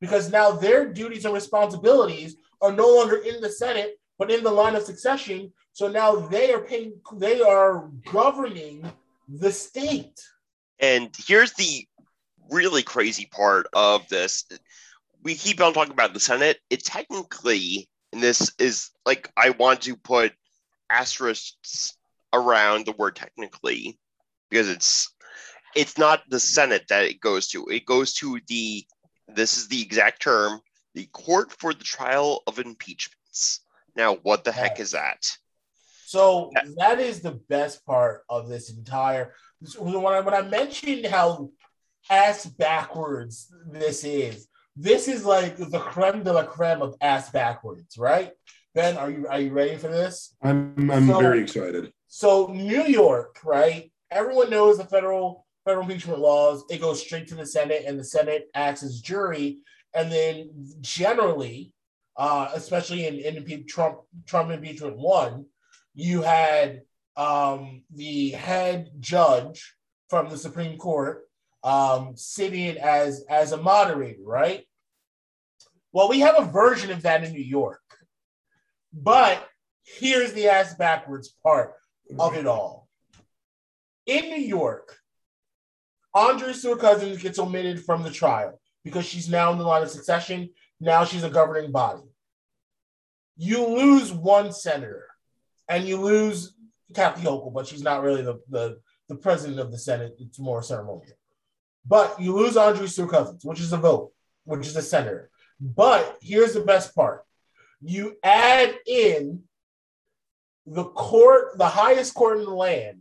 [0.00, 4.50] because now their duties and responsibilities are no longer in the Senate, but in the
[4.50, 5.52] line of succession.
[5.72, 8.90] So now they are paying, they are governing
[9.28, 10.20] the state.
[10.80, 11.86] And here's the
[12.50, 14.44] really crazy part of this.
[15.22, 16.58] We keep on talking about the Senate.
[16.70, 20.32] It technically, and this is like, I want to put
[20.88, 21.96] asterisks
[22.32, 23.98] around the word technically
[24.48, 25.14] because it's
[25.76, 27.66] it's not the Senate that it goes to.
[27.66, 28.84] It goes to the
[29.28, 30.60] this is the exact term,
[30.94, 33.60] the court for the trial of impeachments.
[33.94, 35.24] Now, what the heck is that?
[36.06, 39.34] So that is the best part of this entire.
[39.78, 41.50] When I, when I mentioned how
[42.10, 47.96] ass backwards this is, this is like the creme de la creme of ass backwards,
[47.96, 48.32] right?
[48.74, 50.36] Ben, are you are you ready for this?
[50.42, 51.92] I'm I'm so, very excited.
[52.06, 53.90] So New York, right?
[54.10, 56.64] Everyone knows the federal federal impeachment laws.
[56.70, 59.58] It goes straight to the Senate, and the Senate acts as jury.
[59.92, 61.72] And then generally,
[62.16, 65.46] uh, especially in, in Trump Trump impeachment one,
[65.94, 66.82] you had
[67.16, 69.74] um, the head judge
[70.08, 71.28] from the Supreme Court
[71.62, 74.64] um, sitting as as a moderator, right?
[75.92, 77.80] Well, we have a version of that in New York.
[78.92, 79.46] But
[79.84, 81.74] here's the ass backwards part
[82.18, 82.88] of it all.
[84.06, 84.96] In New York,
[86.14, 89.90] Andrea Stewart Cousins gets omitted from the trial because she's now in the line of
[89.90, 90.50] succession.
[90.80, 92.02] Now she's a governing body.
[93.36, 95.06] You lose one senator
[95.68, 96.54] and you lose
[96.94, 100.16] Kathy Hochul, but she's not really the, the, the president of the Senate.
[100.18, 101.16] It's more ceremonial.
[101.86, 104.12] But you lose Andrea Stewart Cousins, which is a vote,
[104.44, 105.30] which is a senator.
[105.60, 107.24] But here's the best part
[107.82, 109.42] you add in
[110.66, 113.00] the court, the highest court in the land,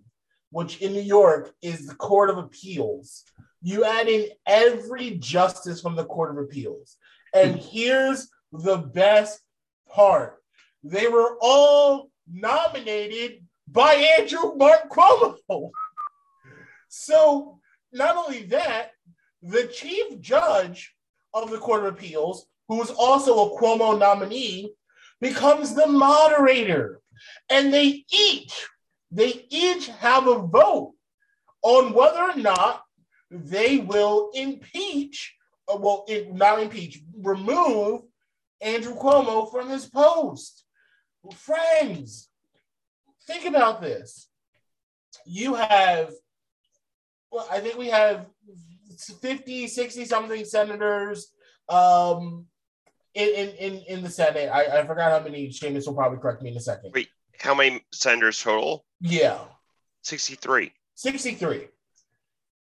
[0.52, 3.24] which in New York is the Court of Appeals.
[3.62, 6.98] You add in every justice from the Court of Appeals.
[7.34, 9.42] And here's the best
[9.90, 10.38] part
[10.84, 15.36] they were all nominated by Andrew Mark Cuomo.
[16.88, 17.59] so,
[17.92, 18.92] not only that,
[19.42, 20.94] the chief judge
[21.34, 24.72] of the Court of Appeals who is also a Cuomo nominee,
[25.20, 27.02] becomes the moderator.
[27.50, 28.68] And they each,
[29.12, 30.94] they each have a vote
[31.64, 32.84] on whether or not
[33.30, 35.36] they will impeach,
[35.68, 38.04] or uh, well, not impeach, remove
[38.62, 40.64] Andrew Cuomo from his post.
[41.36, 42.30] Friends,
[43.26, 44.30] think about this.
[45.26, 46.14] You have,
[47.32, 48.26] well, I think we have
[49.22, 51.32] 50, 60 something senators
[51.68, 52.46] um,
[53.14, 54.50] in, in, in, in the Senate.
[54.52, 55.50] I, I forgot how many.
[55.50, 56.92] Seamus will probably correct me in a second.
[56.94, 58.86] Wait, how many senators total?
[59.02, 59.40] Yeah.
[60.04, 60.72] 63.
[60.96, 61.68] 63.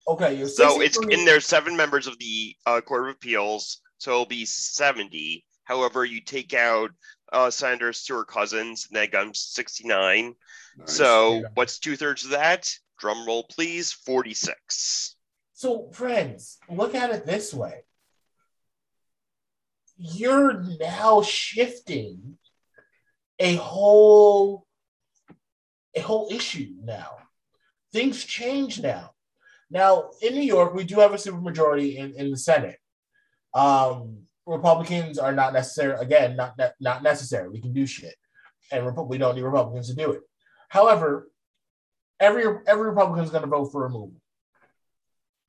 [0.08, 4.10] Okay, you're So it's in there seven members of the uh, Court of Appeals, so
[4.12, 5.44] it'll be 70.
[5.64, 6.90] However, you take out
[7.32, 10.34] uh, Senator Stewart Cousins, and that comes 69.
[10.76, 10.92] Nice.
[10.96, 11.42] So Yeah.
[11.54, 12.74] what's two thirds of that?
[13.00, 13.92] Drum roll, please.
[13.92, 15.16] 46.
[15.54, 17.80] So, friends, look at it this way.
[19.96, 22.38] You're now shifting
[23.38, 24.66] a whole
[25.94, 27.16] a whole issue now.
[27.92, 29.10] Things change now.
[29.70, 32.78] Now, in New York, we do have a supermajority in, in the Senate.
[33.54, 37.48] Um, Republicans are not necessary, again, not, not, not necessary.
[37.48, 38.14] We can do shit.
[38.72, 40.20] And we don't need Republicans to do it.
[40.68, 41.30] However,
[42.20, 44.12] every every Republican is going to vote for removal.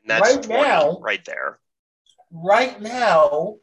[0.01, 1.59] And that's Right now- right there.
[2.31, 3.57] right now,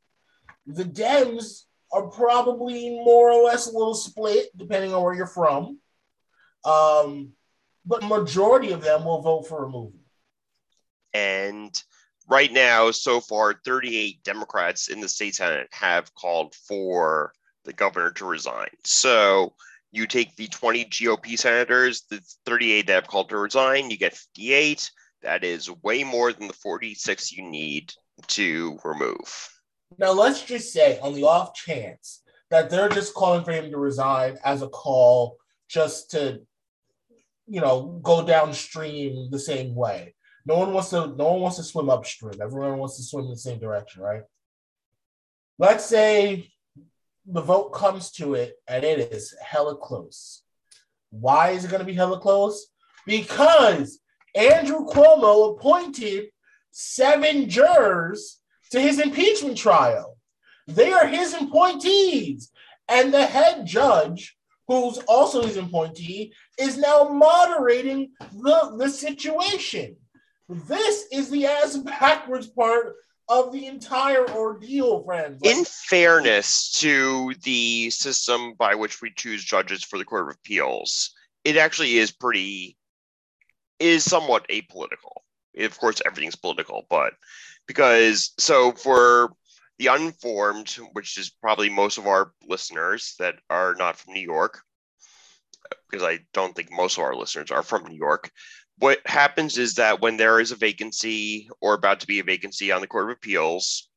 [0.67, 5.81] the Dems are probably more or less a little split, depending on where you're from.
[6.65, 7.33] Um,
[7.87, 9.95] but majority of them will vote for removal.
[11.15, 11.75] And
[12.29, 17.33] right now, so far, 38 Democrats in the state Senate have called for
[17.65, 18.69] the governor to resign.
[18.85, 19.55] So
[19.91, 24.15] you take the 20 GOP senators, the 38 that have called to resign, you get
[24.15, 24.91] 58.
[25.23, 27.93] That is way more than the 46 you need
[28.29, 29.51] to remove.
[29.99, 33.79] Now, let's just say, on the off chance that they're just calling for him to
[33.79, 35.37] resign as a call
[35.69, 36.41] just to,
[37.47, 40.15] you know, go downstream the same way.
[40.47, 41.09] No one wants to.
[41.09, 42.41] No one wants to swim upstream.
[42.41, 44.23] Everyone wants to swim in the same direction, right?
[45.59, 46.51] Let's say
[47.31, 50.43] the vote comes to it and it is hella close.
[51.11, 52.69] Why is it going to be hella close?
[53.07, 54.01] Because
[54.35, 56.27] Andrew Cuomo appointed
[56.71, 60.17] seven jurors to his impeachment trial.
[60.67, 62.51] They are his appointees.
[62.89, 64.37] And the head judge,
[64.67, 69.97] who's also his appointee, is now moderating the, the situation.
[70.49, 72.95] This is the ass backwards part
[73.29, 75.43] of the entire ordeal, friends.
[75.43, 80.35] Like, In fairness to the system by which we choose judges for the Court of
[80.35, 81.11] Appeals,
[81.45, 82.77] it actually is pretty,
[83.79, 85.23] is somewhat apolitical.
[85.59, 87.15] Of course, everything's political, but
[87.67, 89.33] because, so for
[89.79, 94.61] the unformed, which is probably most of our listeners that are not from New York,
[95.91, 98.31] because I don't think most of our listeners are from New York.
[98.79, 102.71] What happens is that when there is a vacancy or about to be a vacancy
[102.71, 103.89] on the Court of Appeals,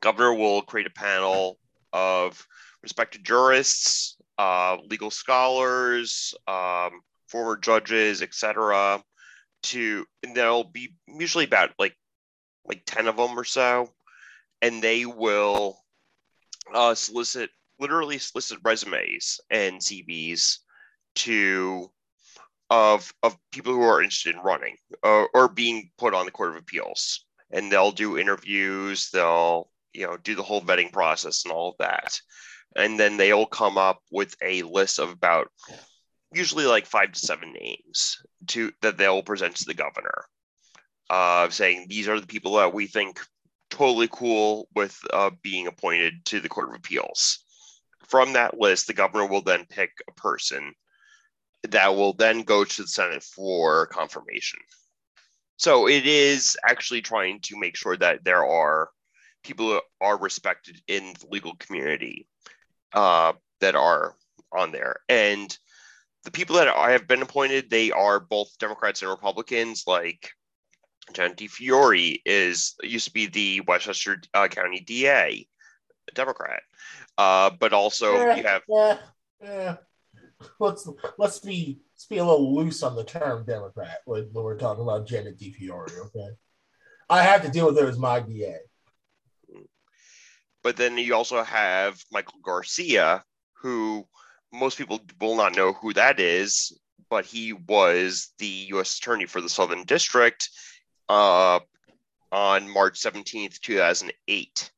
[0.00, 1.58] governor will create a panel
[1.92, 2.46] of
[2.82, 9.02] respected jurists, uh, legal scholars, um, former judges, etc.
[9.64, 11.96] To and there'll be usually about like
[12.66, 13.92] like ten of them or so,
[14.60, 15.78] and they will
[16.74, 20.58] uh, solicit literally solicit resumes and CVs
[21.14, 21.90] to
[22.72, 26.50] of of people who are interested in running uh, or being put on the Court
[26.50, 29.10] of Appeals, and they'll do interviews.
[29.12, 32.18] They'll you know do the whole vetting process and all of that,
[32.74, 35.48] and then they'll come up with a list of about
[36.32, 40.24] usually like five to seven names to that they'll present to the governor,
[41.10, 43.20] uh, saying these are the people that we think
[43.68, 47.44] totally cool with uh, being appointed to the Court of Appeals.
[48.08, 50.72] From that list, the governor will then pick a person
[51.68, 54.60] that will then go to the Senate for confirmation.
[55.56, 58.90] So it is actually trying to make sure that there are
[59.44, 62.26] people who are respected in the legal community
[62.92, 64.16] uh, that are
[64.52, 64.96] on there.
[65.08, 65.56] And
[66.24, 69.84] the people that I have been appointed, they are both Democrats and Republicans.
[69.86, 70.30] Like
[71.12, 75.46] John DiFiore is used to be the Westchester uh, County DA,
[76.08, 76.62] a Democrat.
[77.18, 78.96] Uh, but also eh, you have eh,
[79.42, 79.74] eh.
[80.58, 80.88] Let's
[81.18, 84.82] let's be let's be a little loose on the term Democrat when, when we're talking
[84.82, 86.06] about Janet DiFiore.
[86.06, 86.28] Okay,
[87.08, 88.56] I have to deal with her as my DA.
[90.62, 93.24] but then you also have Michael Garcia,
[93.54, 94.06] who
[94.52, 96.78] most people will not know who that is,
[97.10, 98.98] but he was the U.S.
[98.98, 100.48] Attorney for the Southern District
[101.08, 101.60] uh,
[102.30, 104.70] on March 17th, 2008.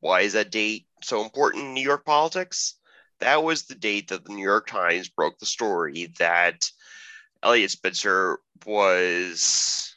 [0.00, 2.77] Why is that date so important in New York politics?
[3.20, 6.64] That was the date that the New York Times broke the story that
[7.42, 9.94] Eliot Spitzer was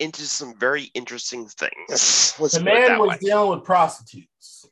[0.00, 2.34] into some very interesting things.
[2.38, 3.18] Let's The man was way.
[3.20, 4.64] dealing with prostitutes.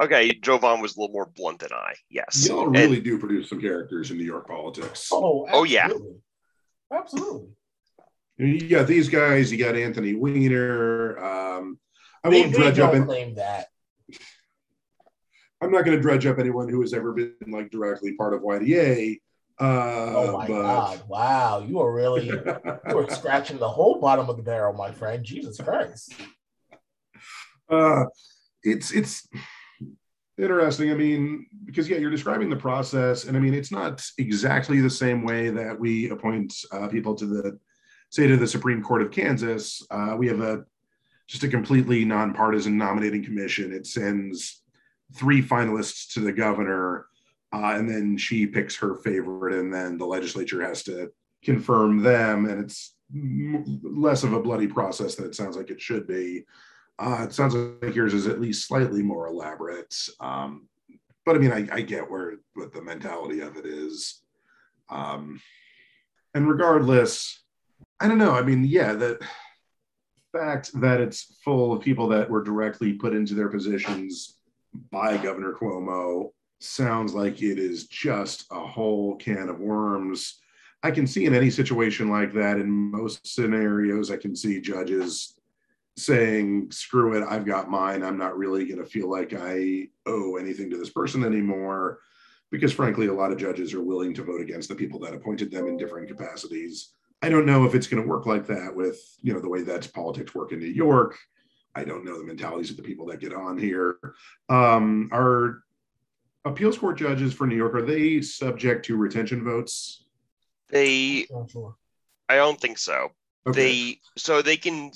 [0.00, 1.92] Okay, Jovan was a little more blunt than I.
[2.08, 2.48] Yes.
[2.48, 5.08] Y'all And- really do produce some characters in New York politics.
[5.12, 5.84] Oh, Oh, yeah.
[5.86, 6.22] absolutely.
[6.92, 7.48] absolutely.
[8.38, 9.52] You got these guys.
[9.52, 11.18] You got Anthony Weiner.
[11.18, 11.78] Um,
[12.24, 12.92] I They, won't they dredge up.
[12.92, 13.68] don't And, claim that.
[15.60, 18.40] I'm not going to dredge up anyone who has ever been like directly part of
[18.42, 19.20] YDA.
[19.60, 21.02] Uh, Oh my but- God!
[21.08, 25.22] Wow, you are really you are scratching the whole bottom of the barrel, my friend.
[25.22, 26.14] Jesus Christ!
[27.68, 28.04] uh,
[28.62, 29.28] it's it's
[30.38, 30.90] interesting.
[30.90, 34.88] I mean, because yeah, you're describing the process, and I mean, it's not exactly the
[34.88, 37.58] same way that we appoint uh, people to the
[38.08, 39.82] say to the Supreme Court of Kansas.
[39.90, 40.64] Uh, we have a
[41.26, 43.72] just a completely nonpartisan nominating commission.
[43.74, 44.59] It sends
[45.14, 47.06] three finalists to the governor,
[47.52, 51.10] uh, and then she picks her favorite, and then the legislature has to
[51.44, 52.94] confirm them, and it's
[53.82, 56.44] less of a bloody process than it sounds like it should be.
[56.98, 59.94] Uh, it sounds like yours is at least slightly more elaborate.
[60.20, 60.68] Um,
[61.24, 64.20] but I mean, I, I get where what the mentality of it is.
[64.90, 65.40] Um,
[66.34, 67.42] and regardless,
[68.00, 68.32] I don't know.
[68.32, 69.18] I mean, yeah, the
[70.32, 74.36] fact that it's full of people that were directly put into their positions
[74.90, 80.38] by Governor Cuomo sounds like it is just a whole can of worms.
[80.82, 85.34] I can see in any situation like that, in most scenarios, I can see judges
[85.96, 88.02] saying, screw it, I've got mine.
[88.02, 91.98] I'm not really going to feel like I owe anything to this person anymore.
[92.50, 95.50] Because frankly, a lot of judges are willing to vote against the people that appointed
[95.50, 96.94] them in different capacities.
[97.22, 99.62] I don't know if it's going to work like that with, you know, the way
[99.62, 101.16] that politics work in New York.
[101.74, 103.98] I don't know the mentalities of the people that get on here.
[104.48, 105.62] Um, are
[106.44, 110.04] appeals court judges for New York, are they subject to retention votes?
[110.68, 111.26] They.
[112.28, 113.10] I don't think so.
[113.46, 114.92] They, so they can,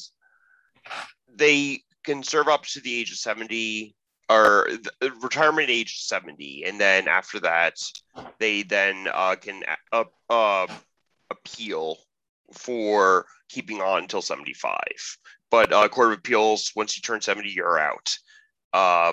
[1.34, 3.96] they can serve up to the age of 70
[4.30, 4.68] or
[5.00, 7.74] the retirement age 70 and then after that
[8.38, 9.62] they then uh, can
[9.92, 10.66] uh, uh,
[11.30, 11.98] appeal
[12.52, 14.72] for keeping on until 75
[15.54, 18.18] but uh, court of appeals once you turn 70 you're out.
[18.72, 19.12] Uh,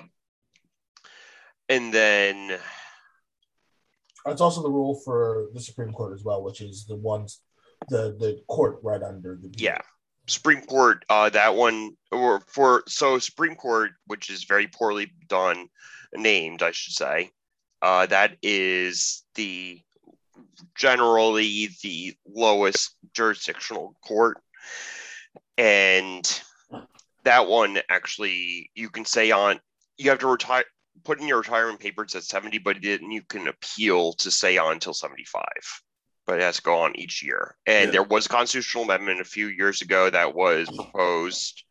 [1.68, 2.58] and then
[4.26, 7.40] It's also the rule for the Supreme Court as well, which is the ones
[7.88, 9.78] the the court right under the yeah.
[10.26, 15.66] Supreme court uh that one or for so supreme court which is very poorly done
[16.14, 17.28] named i should say
[17.82, 19.80] uh that is the
[20.76, 24.38] generally the lowest jurisdictional court
[25.62, 26.42] and
[27.24, 29.60] that one actually you can say on
[29.96, 30.64] you have to retire
[31.04, 34.72] put in your retirement papers at 70 but then you can appeal to stay on
[34.72, 35.44] until 75
[36.26, 37.56] but it has to go on each year.
[37.66, 37.92] And Yeah.
[37.92, 41.64] there was a constitutional amendment a few years ago that was proposed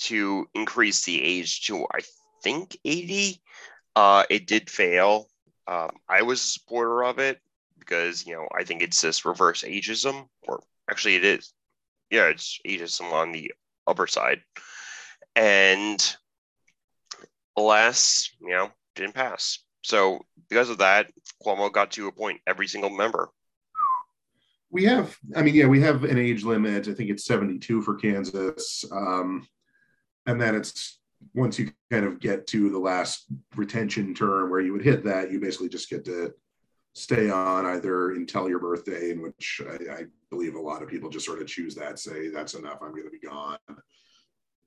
[0.00, 2.00] to increase the age to, I
[2.42, 3.40] think, 80.
[3.94, 5.30] Uh, it did fail.
[5.66, 7.40] Um, I was a supporter of it
[7.78, 11.54] because, you know, I think it's this reverse ageism, or actually, it is.
[12.10, 13.52] Yeah, it's ageism on the
[13.86, 14.40] upper side.
[15.34, 16.16] And
[17.56, 19.58] alas, you know, didn't pass.
[19.82, 21.10] So because of that,
[21.44, 23.30] Cuomo got to appoint every single member.
[24.70, 27.94] we have i mean yeah we have an age limit i think it's 72 for
[27.94, 29.46] kansas um,
[30.26, 30.98] and then it's
[31.34, 35.30] once you kind of get to the last retention term where you would hit that
[35.30, 36.32] you basically just get to
[36.94, 41.10] stay on either until your birthday in which I, I believe a lot of people
[41.10, 43.58] just sort of choose that say that's enough i'm going to be gone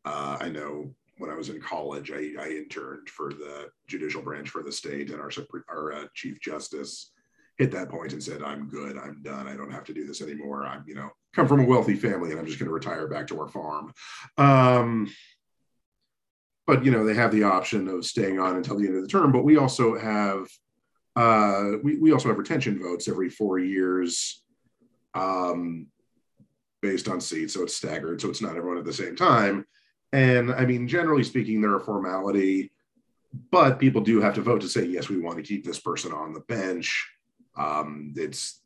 [0.05, 4.49] uh, i know when i was in college I, I interned for the judicial branch
[4.49, 5.32] for the state and our,
[5.70, 7.12] our uh, chief justice
[7.60, 10.22] hit that point and said, I'm good, I'm done, I don't have to do this
[10.22, 10.66] anymore.
[10.66, 13.28] I'm, you know, come from a wealthy family and I'm just going to retire back
[13.28, 13.93] to our farm.
[14.38, 15.14] Um,
[16.66, 19.10] but, you know, they have the option of staying on until the end of the
[19.10, 19.34] term.
[19.34, 20.47] But we also have,
[21.18, 24.41] uh, we, we also have retention votes every four years
[25.14, 25.88] um,
[26.82, 27.53] based on seats.
[27.53, 28.22] So it's staggered.
[28.22, 29.66] So it's not everyone at the same time.
[30.12, 32.72] And I mean, generally speaking, they're a formality,
[33.51, 36.12] but people do have to vote to say, yes, we want to keep this person
[36.12, 37.07] on the bench.
[37.55, 38.62] Um, it's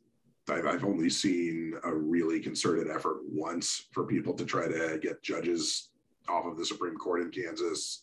[0.48, 5.22] I've, I've only seen a really concerted effort once for people to try to get
[5.22, 5.90] judges
[6.28, 8.02] off of the Supreme Court in Kansas.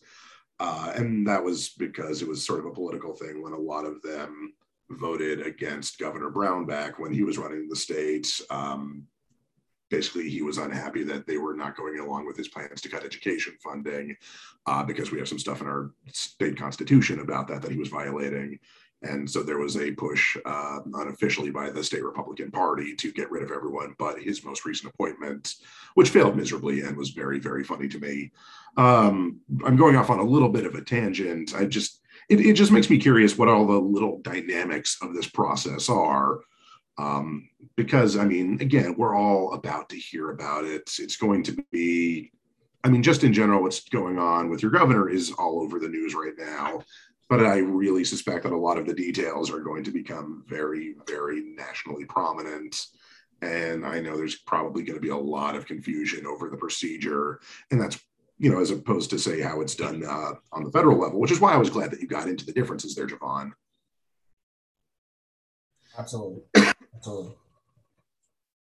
[0.60, 3.86] Uh, and that was because it was sort of a political thing when a lot
[3.86, 4.54] of them
[4.98, 8.42] voted against Governor Brown back when he was running the state.
[8.50, 9.08] Um,
[9.90, 13.04] basically, he was unhappy that they were not going along with his plans to cut
[13.04, 14.16] education funding
[14.66, 17.90] uh, because we have some stuff in our state constitution about that that he was
[17.90, 18.58] violating.
[19.04, 23.32] And so there was a push uh, unofficially by the state Republican Party to get
[23.32, 25.56] rid of everyone but his most recent appointment,
[25.96, 28.32] which failed miserably and was very, very funny to me.
[28.78, 31.56] Um, I'm going off on a little bit of a tangent.
[31.56, 32.01] I just,
[32.32, 36.40] it, it just makes me curious what all the little dynamics of this process are.
[36.98, 40.96] Um, because, I mean, again, we're all about to hear about it.
[40.98, 42.32] It's going to be,
[42.84, 45.90] I mean, just in general, what's going on with your governor is all over the
[45.90, 46.82] news right now.
[47.30, 50.96] But I really suspect that a lot of the details are going to become very,
[51.08, 52.88] very nationally prominent.
[53.42, 57.40] And I know there's probably going to be a lot of confusion over the procedure.
[57.72, 58.00] And that's
[58.42, 61.32] you know, as opposed to say how it's done uh, on the federal level, which
[61.32, 63.52] is why I was glad that you got into the differences there, Javon.
[65.96, 66.42] Absolutely,
[66.96, 67.36] absolutely.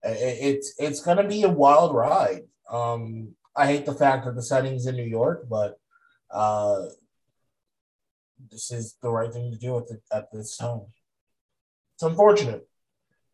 [0.04, 2.42] It's it's going to be a wild ride.
[2.70, 5.80] Um, I hate the fact that the setting's in New York, but
[6.30, 6.82] uh,
[8.52, 10.82] this is the right thing to do at, the, at this time.
[11.96, 12.68] It's unfortunate.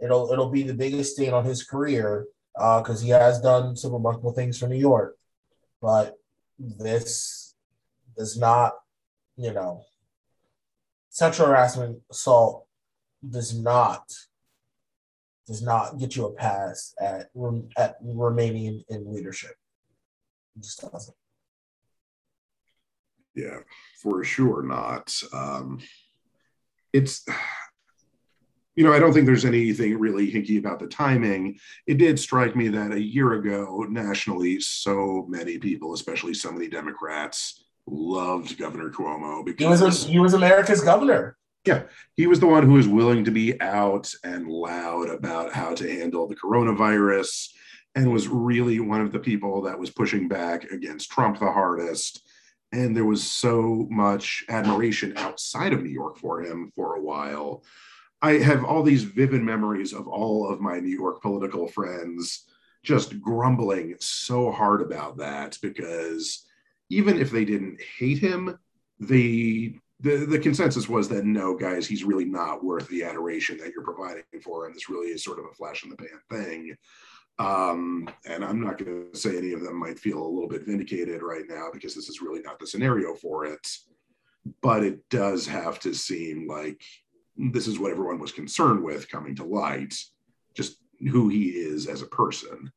[0.00, 3.92] It'll it'll be the biggest stain on his career because uh, he has done some
[3.92, 5.18] remarkable things for New York,
[5.82, 6.16] but
[6.60, 7.54] this
[8.16, 8.74] does not,
[9.36, 9.82] you know,
[11.08, 12.66] sexual harassment, assault
[13.28, 14.04] does not
[15.46, 17.30] does not get you a pass at
[17.76, 19.54] at remaining in leadership.
[20.56, 21.16] It just doesn't.
[23.34, 23.58] Yeah,
[24.00, 25.12] for sure not.
[25.32, 25.80] Um,
[26.92, 27.24] it's
[28.76, 31.58] you know, I don't think there's anything really hinky about the timing.
[31.86, 36.68] It did strike me that a year ago, nationally, so many people, especially so many
[36.68, 41.36] Democrats, loved Governor Cuomo because he was, he was America's governor.
[41.66, 41.82] Yeah,
[42.16, 45.90] he was the one who was willing to be out and loud about how to
[45.90, 47.50] handle the coronavirus
[47.94, 52.22] and was really one of the people that was pushing back against Trump the hardest.
[52.72, 57.64] And there was so much admiration outside of New York for him for a while.
[58.22, 62.46] I have all these vivid memories of all of my New York political friends
[62.82, 66.46] just grumbling so hard about that because
[66.88, 68.58] even if they didn't hate him,
[68.98, 73.72] they the, the consensus was that no, guys, he's really not worth the adoration that
[73.72, 74.72] you're providing for him.
[74.72, 76.76] This really is sort of a flash in the pan thing.
[77.38, 80.64] Um, and I'm not going to say any of them might feel a little bit
[80.64, 83.66] vindicated right now because this is really not the scenario for it.
[84.62, 86.82] But it does have to seem like
[87.52, 89.94] this is what everyone was concerned with coming to light,
[90.54, 90.78] just
[91.10, 92.70] who he is as a person.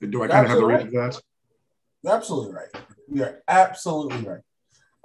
[0.00, 1.20] Do I kind of have the right of that?
[2.02, 2.68] You're absolutely right.
[3.12, 4.42] You're absolutely right.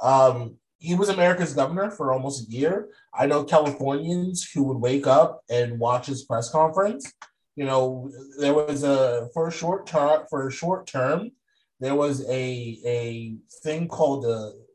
[0.02, 2.90] Um, he was America's governor for almost a year.
[3.14, 7.12] I know Californians who would wake up and watch his press conference.
[7.56, 11.32] You know, there was a for a short term for a short term,
[11.80, 14.66] there was a a thing called the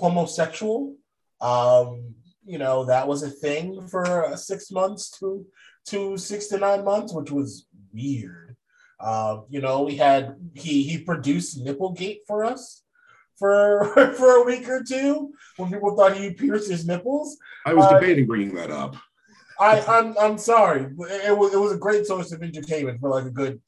[0.00, 0.94] Cuomosexual.
[1.40, 2.14] Um,
[2.44, 5.46] you know that was a thing for uh, six months to
[5.86, 8.56] to six to nine months, which was weird.
[9.00, 12.82] Uh, you know, we had he he produced Nipplegate for us
[13.38, 13.84] for
[14.16, 17.36] for a week or two when people thought he pierced his nipples.
[17.66, 18.96] I was uh, debating bringing that up.
[19.58, 20.82] I I'm I'm sorry.
[20.82, 23.60] It was it was a great source of entertainment for like a good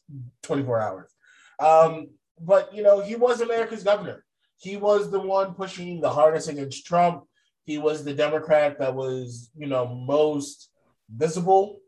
[0.42, 1.10] 24 hours.
[1.58, 2.08] Um,
[2.40, 4.24] but you know, he was America's governor.
[4.58, 7.24] He was the one pushing the hardest against Trump.
[7.66, 10.70] He was the Democrat that was, you know, most
[11.14, 11.80] visible,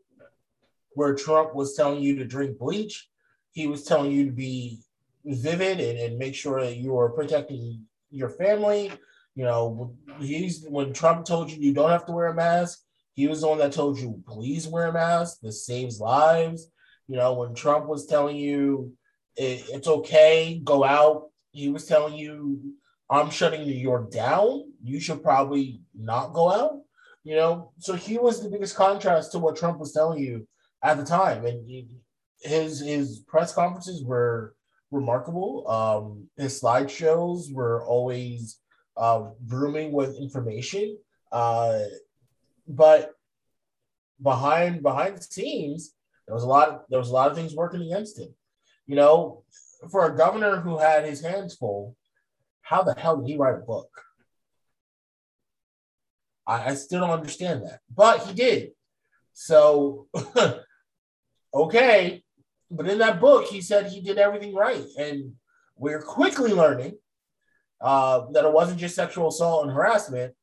[0.91, 3.09] where Trump was telling you to drink bleach.
[3.51, 4.79] He was telling you to be
[5.25, 8.91] vivid and, and make sure that you are protecting your family.
[9.35, 12.79] You know, he's when Trump told you you don't have to wear a mask,
[13.13, 15.39] he was the one that told you please wear a mask.
[15.41, 16.69] This saves lives.
[17.07, 18.93] You know, when Trump was telling you
[19.37, 22.73] it, it's okay, go out, he was telling you
[23.09, 24.71] I'm shutting New York down.
[24.83, 26.81] You should probably not go out.
[27.23, 30.47] You know, so he was the biggest contrast to what Trump was telling you
[30.83, 31.87] at the time, and he,
[32.41, 34.55] his his press conferences were
[34.89, 35.69] remarkable.
[35.69, 38.59] Um, his slideshows were always
[38.95, 39.29] uh,
[39.91, 40.97] with information,
[41.31, 41.79] uh,
[42.67, 43.13] but
[44.21, 45.93] behind behind the scenes,
[46.25, 48.33] there was a lot of, there was a lot of things working against him.
[48.87, 49.43] You know,
[49.91, 51.95] for a governor who had his hands full,
[52.69, 53.89] how the hell did he write a book?
[56.45, 58.73] I, I still don't understand that, but he did.
[59.33, 60.07] So,
[61.53, 62.23] okay.
[62.69, 64.85] But in that book, he said he did everything right.
[64.99, 65.33] And
[65.75, 66.93] we're quickly learning
[67.81, 70.35] uh, that it wasn't just sexual assault and harassment.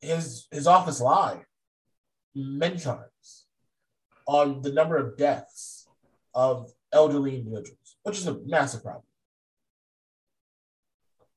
[0.00, 1.44] His, his office lied
[2.36, 3.46] many times
[4.28, 5.88] on the number of deaths
[6.36, 9.02] of elderly individuals, which is a massive problem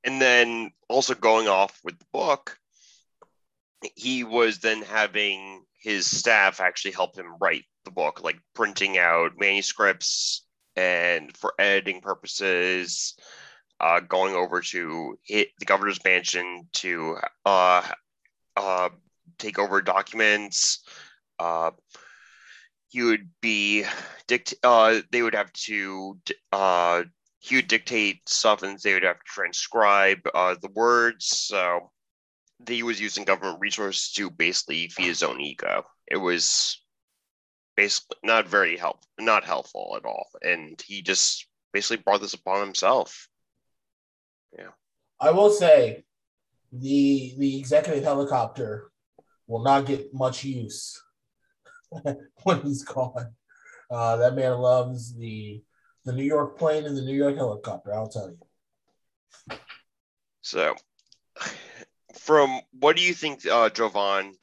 [0.03, 2.57] and then also going off with the book,
[3.95, 9.39] he was then having his staff actually help him write the book, like printing out
[9.39, 10.45] manuscripts
[10.75, 13.15] and for editing purposes,
[13.79, 17.81] uh, going over to hit the governor's mansion to uh,
[18.57, 18.89] uh,
[19.37, 20.79] take over documents.
[21.39, 21.71] Uh,
[22.89, 23.85] he would be
[24.27, 24.55] dict.
[24.63, 26.17] Uh, they would have to.
[26.51, 27.03] Uh,
[27.39, 31.25] he would dictate stuff, and they would have to transcribe uh, the words.
[31.25, 31.91] So
[32.67, 35.83] he was using government resources to basically feed his own ego.
[36.07, 36.81] It was
[37.77, 42.59] basically not very help, not helpful at all, and he just basically brought this upon
[42.59, 43.29] himself.
[44.57, 44.71] Yeah,
[45.21, 46.03] I will say,
[46.73, 48.91] the the executive helicopter
[49.47, 51.01] will not get much use
[52.43, 53.33] when he's gone.
[53.89, 55.63] Uh, that man loves the
[56.05, 57.93] the New York plane and the New York helicopter.
[57.93, 59.57] I'll tell you.
[60.41, 60.75] So,
[62.17, 64.33] from what do you think, uh, Jovan,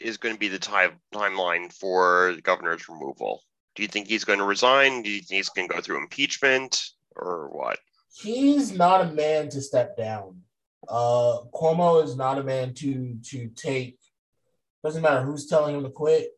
[0.00, 3.42] is going to be the time timeline for the governor's removal?
[3.74, 5.02] Do you think he's going to resign?
[5.02, 6.82] Do you think he's going to go through impeachment
[7.14, 7.78] or what?
[8.14, 10.40] He's not a man to step down.
[10.88, 13.98] Uh, Cuomo is not a man to to take.
[14.82, 16.30] Doesn't matter who's telling him to quit.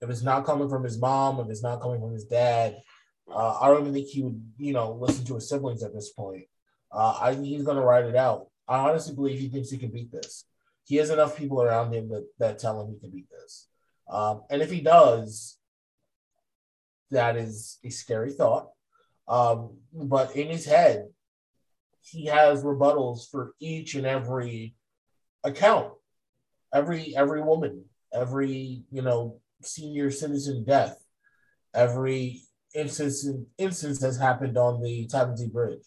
[0.00, 2.76] If it's not coming from his mom, if it's not coming from his dad,
[3.32, 6.10] uh, I don't even think he would, you know, listen to his siblings at this
[6.10, 6.44] point.
[6.92, 8.48] Uh, I think he's going to ride it out.
[8.68, 10.44] I honestly believe he thinks he can beat this.
[10.84, 13.68] He has enough people around him that, that tell him he can beat this.
[14.08, 15.58] Um, and if he does,
[17.10, 18.70] that is a scary thought.
[19.28, 21.06] Um, but in his head,
[22.02, 24.74] he has rebuttals for each and every
[25.44, 25.92] account,
[26.74, 30.98] every every woman, every you know senior citizen death,
[31.74, 32.42] every
[32.74, 33.26] instance
[33.58, 35.84] instance has happened on the Tappan Bridge.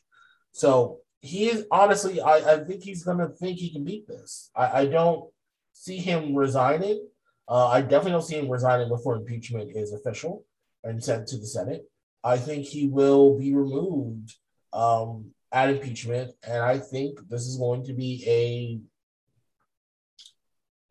[0.52, 4.52] So he is honestly, I, I think he's gonna think he can beat this.
[4.56, 5.30] I, I don't
[5.74, 7.08] see him resigning.
[7.48, 10.46] Uh, I definitely don't see him resigning before impeachment is official
[10.84, 11.84] and sent to the Senate.
[12.24, 14.34] I think he will be removed
[14.72, 18.80] um, at impeachment, and I think this is going to be a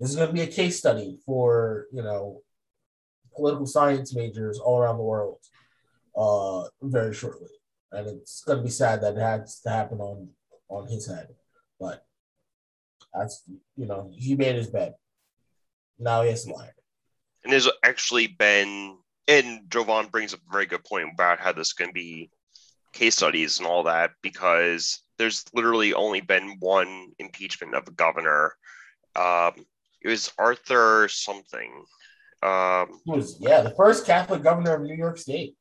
[0.01, 2.43] this is going to be a case study for you know
[3.35, 5.39] political science majors all around the world
[6.17, 7.51] uh, very shortly,
[7.93, 10.29] and it's going to be sad that it has to happen on
[10.69, 11.29] on his head.
[11.79, 12.05] But
[13.15, 13.43] that's
[13.77, 14.95] you know he made his bed.
[15.99, 16.71] Now he has to lie.
[17.45, 18.97] And there's actually been,
[19.27, 22.31] and Jovan brings up a very good point about how this can be
[22.93, 28.55] case studies and all that because there's literally only been one impeachment of a governor.
[29.17, 29.53] Um,
[30.01, 31.85] it was Arthur something.
[32.43, 35.55] Um, was yeah the first Catholic governor of New York State.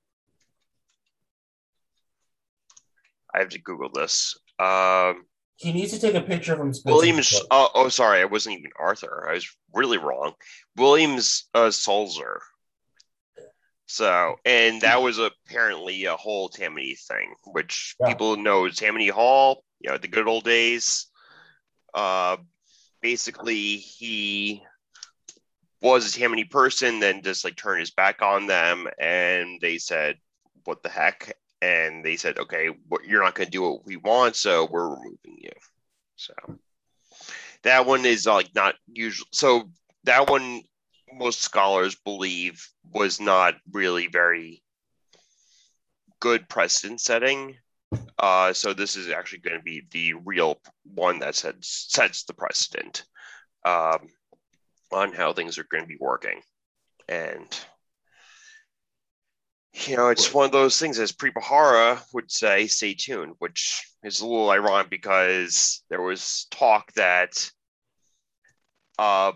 [3.34, 4.38] I have to Google this.
[4.60, 5.26] Um,
[5.62, 7.40] he needs to take a picture of from Williams.
[7.52, 9.28] Uh, oh, sorry, I wasn't even Arthur.
[9.30, 10.34] I was really wrong.
[10.76, 12.42] Williams uh, Sulzer.
[13.86, 18.08] So, and that was apparently a whole Tammany thing, which yeah.
[18.08, 19.64] people know Tammany Hall.
[19.80, 21.08] You know, the good old days.
[21.94, 22.38] Uh,
[23.02, 24.64] basically, he
[25.82, 30.18] was a Tammany person, then just like turned his back on them, and they said,
[30.64, 32.70] "What the heck?" And they said, okay,
[33.05, 35.51] you're not going to do what we want, so we're removing you.
[36.16, 36.34] So
[37.64, 39.28] that one is like not usual.
[39.32, 39.70] So
[40.05, 40.62] that one,
[41.14, 44.64] most scholars believe was not really very
[46.20, 47.57] good precedent setting.
[48.18, 52.34] Uh, so this is actually going to be the real one that sets sets the
[52.34, 53.03] precedent
[53.66, 54.07] um,
[54.91, 56.41] on how things are going to be working,
[57.09, 57.66] and
[59.74, 63.88] you know, it's one of those things, as Preet Bharara would say, stay tuned, which
[64.04, 67.50] is a little ironic because there was talk that
[69.00, 69.32] uh,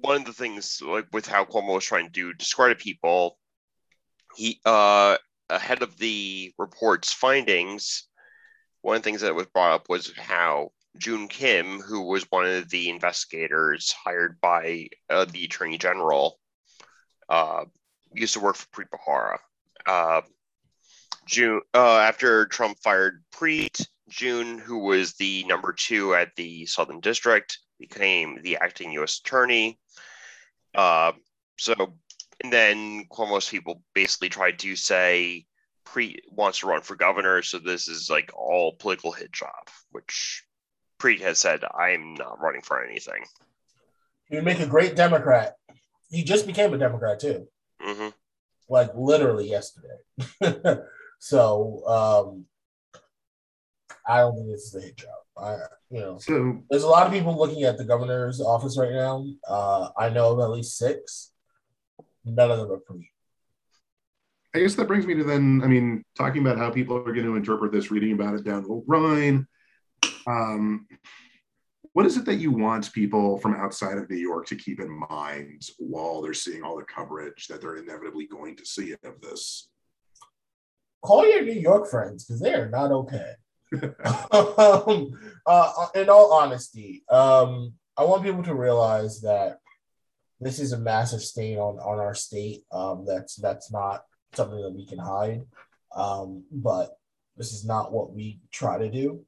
[0.00, 3.38] one of the things, like with how Cuomo was trying to do discredit people,
[4.34, 5.16] he, uh,
[5.48, 8.08] ahead of the report's findings,
[8.82, 12.46] one of the things that was brought up was how Joon Kim, who was one
[12.46, 16.38] of the investigators hired by uh, the Attorney General,
[17.28, 17.64] uh,
[18.12, 19.38] used to work for Preet Bharara
[19.86, 20.22] uh,
[21.26, 27.00] Joon uh, after Trump fired Preet, Joon, who was the number two at the Southern
[27.00, 29.20] District, became the acting U.S.
[29.24, 29.78] attorney.
[30.74, 31.12] Uh,
[31.58, 31.74] so,
[32.42, 35.46] and then Cuomo's people basically tried to say
[35.86, 40.44] Preet wants to run for governor, so this is like all political hit job, which
[40.98, 43.24] Preet has said, I'm not running for anything.
[44.28, 45.56] He would make a great Democrat.
[46.10, 47.46] He just became a Democrat too.
[47.80, 48.08] Mm-hmm
[48.70, 49.98] like literally yesterday.
[51.18, 52.44] so um,
[54.08, 55.08] I don't think this is a hit job.
[55.36, 55.56] I,
[55.90, 59.26] you know, so, there's a lot of people looking at the governor's office right now.
[59.46, 61.32] Uh, I know of at least six.
[62.24, 63.10] None of them are pretty.
[64.54, 65.62] I guess that brings me to then.
[65.64, 68.62] I mean, talking about how people are going to interpret this, reading about it down
[68.62, 69.46] the Rhine.
[70.26, 70.86] Um,
[71.92, 75.00] what is it that you want people from outside of New York to keep in
[75.08, 79.68] mind while they're seeing all the coverage that they're inevitably going to see of this?
[81.02, 83.32] Call your New York friends because they are not okay.
[84.32, 89.58] um, uh, in all honesty, um, I want people to realize that
[90.40, 92.64] this is a massive stain on on our state.
[92.72, 95.42] Um, that's that's not something that we can hide.
[95.94, 96.96] Um, but
[97.36, 99.24] this is not what we try to do.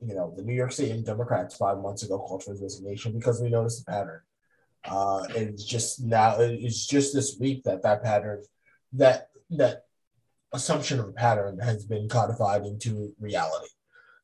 [0.00, 3.40] You know, the New York State Democrats five months ago called for his resignation because
[3.40, 4.20] we noticed a pattern.
[4.84, 8.42] Uh, it's just now, it's just this week that that pattern,
[8.92, 9.84] that that
[10.52, 13.68] assumption of a pattern has been codified into reality.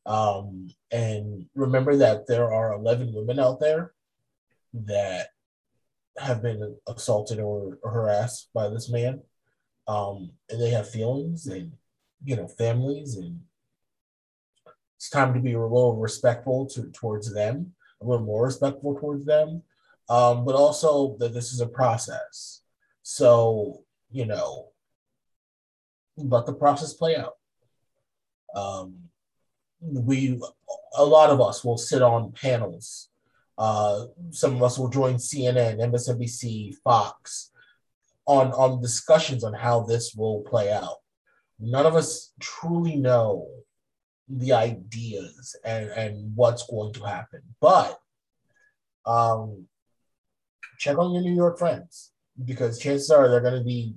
[0.07, 3.93] Um, and remember that there are 11 women out there
[4.75, 5.29] that
[6.19, 9.23] have been assaulted or, or harassed by this man.
[9.87, 11.73] Um, and they have feelings and,
[12.25, 13.41] you know, families and
[14.97, 19.25] it's time to be a little respectful to, towards them, a little more respectful towards
[19.25, 19.63] them,
[20.09, 22.63] um, but also that this is a process.
[23.03, 24.69] So, you know,
[26.17, 27.35] let the process play out.
[28.55, 28.95] Um,
[29.81, 30.41] we,
[30.97, 33.09] a lot of us will sit on panels.
[33.59, 37.51] Uh, some of us will join CNN, MSNBC, Fox
[38.27, 40.97] on, on discussions on how this will play out.
[41.61, 43.49] None of us truly know
[44.29, 47.41] the ideas and, and what's going to happen.
[47.61, 47.99] But
[49.07, 49.67] um,
[50.79, 52.13] check on your New York friends
[52.43, 53.95] because chances are they're going to be,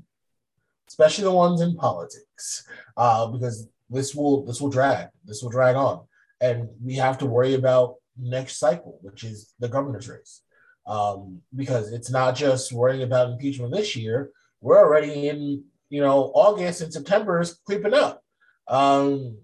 [0.87, 5.75] especially the ones in politics, uh, because this will this will drag this will drag
[5.75, 6.01] on,
[6.41, 10.41] and we have to worry about next cycle, which is the governor's race,
[10.85, 14.31] um, because it's not just worrying about impeachment this year.
[14.61, 18.21] We're already in you know August and September is creeping up.
[18.67, 19.37] Um,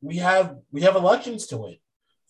[0.00, 1.76] we have we have elections to win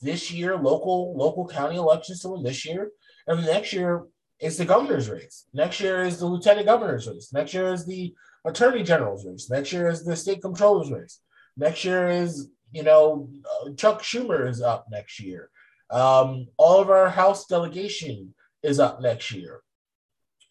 [0.00, 2.90] this year, local local county elections to win this year,
[3.26, 4.04] and the next year
[4.40, 5.46] is the governor's race.
[5.54, 7.32] Next year is the lieutenant governor's race.
[7.32, 8.14] Next year is the
[8.44, 9.48] attorney general's race.
[9.50, 11.20] Next year is the state comptroller's race.
[11.56, 15.50] Next year is you know uh, Chuck Schumer is up next year.
[15.90, 19.60] Um, all of our House delegation is up next year.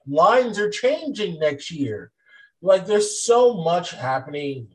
[0.08, 2.12] Lines are changing next year.
[2.62, 4.70] Like there's so much happening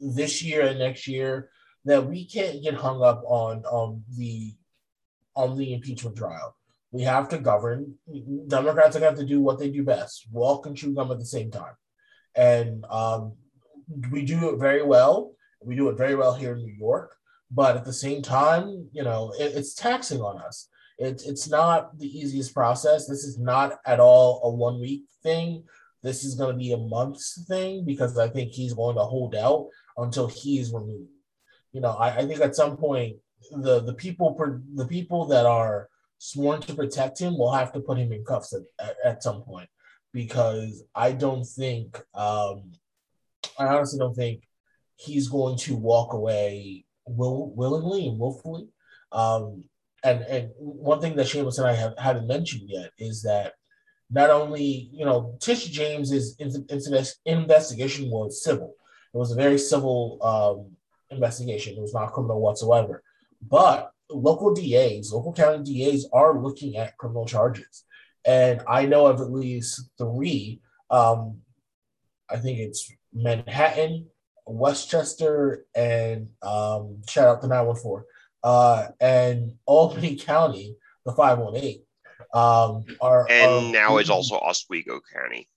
[0.00, 1.50] this year and next year
[1.84, 4.54] that we can't get hung up on on the
[5.34, 6.56] on the impeachment trial.
[6.90, 7.94] We have to govern.
[8.48, 11.10] Democrats are going to have to do what they do best: walk and chew gum
[11.10, 11.74] at the same time.
[12.34, 13.34] And um,
[14.10, 15.32] we do it very well.
[15.64, 17.16] We do it very well here in New York.
[17.50, 20.68] But at the same time, you know, it, it's taxing on us.
[20.98, 23.06] It's it's not the easiest process.
[23.06, 25.64] This is not at all a one week thing.
[26.02, 29.34] This is going to be a month's thing because I think he's going to hold
[29.34, 31.10] out until he is removed
[31.72, 33.16] you know, I, I think at some point
[33.50, 34.36] the the people
[34.74, 38.54] the people that are sworn to protect him will have to put him in cuffs
[38.54, 39.68] at, at, at some point
[40.12, 42.72] because I don't think um,
[43.58, 44.44] I honestly don't think
[44.96, 48.68] he's going to walk away will willingly and willfully.
[49.10, 49.64] Um,
[50.04, 53.54] and and one thing that Seamus and I have haven't mentioned yet is that
[54.10, 56.36] not only you know Tish James's
[57.24, 58.74] investigation was civil,
[59.14, 60.76] it was a very civil um,
[61.12, 61.76] investigation.
[61.76, 63.02] It was not criminal whatsoever.
[63.46, 67.84] But local DAs, local county DAs are looking at criminal charges.
[68.24, 70.60] And I know of at least three.
[70.90, 71.38] Um,
[72.30, 74.06] I think it's Manhattan,
[74.46, 78.04] Westchester, and um, shout out to 914,
[78.44, 81.82] uh, and Albany County, the 518.
[82.34, 85.48] Um, are, and are, now it's also Oswego County.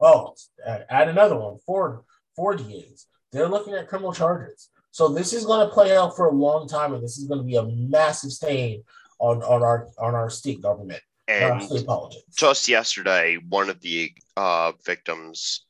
[0.00, 0.34] Oh,
[0.66, 2.04] add another one, four,
[2.36, 3.06] four DAs.
[3.32, 4.68] They're looking at criminal charges.
[4.90, 7.40] So this is going to play out for a long time, and this is going
[7.40, 8.82] to be a massive stain
[9.18, 12.24] on, on our on our state government and state politics.
[12.34, 15.66] Just yesterday, one of the uh, victims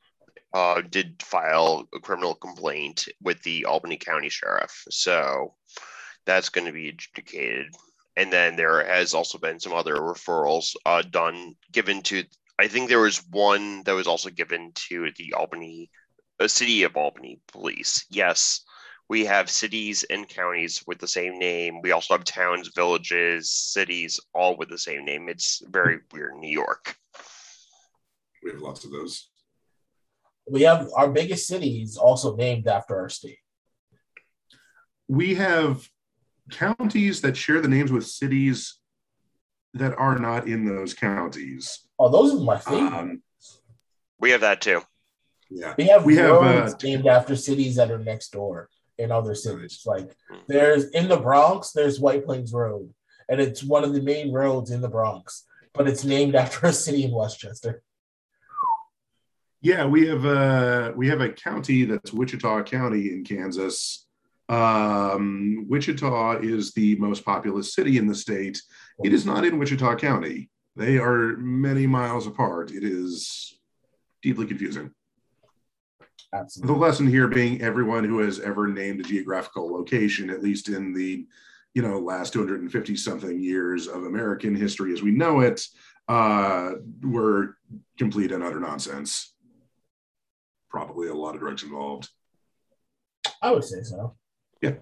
[0.53, 5.53] uh, did file a criminal complaint with the Albany County Sheriff, so
[6.25, 7.67] that's going to be adjudicated.
[8.15, 12.23] And then there has also been some other referrals uh, done given to.
[12.57, 15.89] I think there was one that was also given to the Albany,
[16.37, 18.05] the uh, city of Albany police.
[18.09, 18.61] Yes,
[19.09, 21.81] we have cities and counties with the same name.
[21.81, 25.27] We also have towns, villages, cities, all with the same name.
[25.27, 26.95] It's very weird in New York.
[28.43, 29.29] We have lots of those.
[30.47, 33.39] We have our biggest cities also named after our state.
[35.07, 35.89] We have
[36.51, 38.75] counties that share the names with cities
[39.73, 41.79] that are not in those counties.
[41.97, 42.93] Oh, those are my favorite.
[42.93, 43.23] Um,
[44.19, 44.81] we have that too.
[45.49, 49.33] Yeah, we have we have uh, named after cities that are next door in other
[49.33, 49.81] cities.
[49.85, 50.15] Like
[50.47, 52.93] there's in the Bronx, there's White Plains Road,
[53.29, 56.73] and it's one of the main roads in the Bronx, but it's named after a
[56.73, 57.81] city in Westchester.
[59.61, 64.05] Yeah, we have a we have a county that's Wichita County in Kansas.
[64.47, 68.61] Um, Wichita is the most populous city in the state.
[69.03, 70.49] It is not in Wichita County.
[70.75, 72.71] They are many miles apart.
[72.71, 73.53] It is
[74.23, 74.91] deeply confusing.
[76.33, 76.73] Absolutely.
[76.73, 80.93] The lesson here being everyone who has ever named a geographical location, at least in
[80.93, 81.25] the
[81.73, 85.65] you know last 250 something years of American history as we know it,
[86.07, 87.57] uh, were
[87.97, 89.33] complete and utter nonsense.
[90.69, 92.09] Probably a lot of drugs involved.
[93.41, 94.15] I would say so.
[94.61, 94.75] Yeah.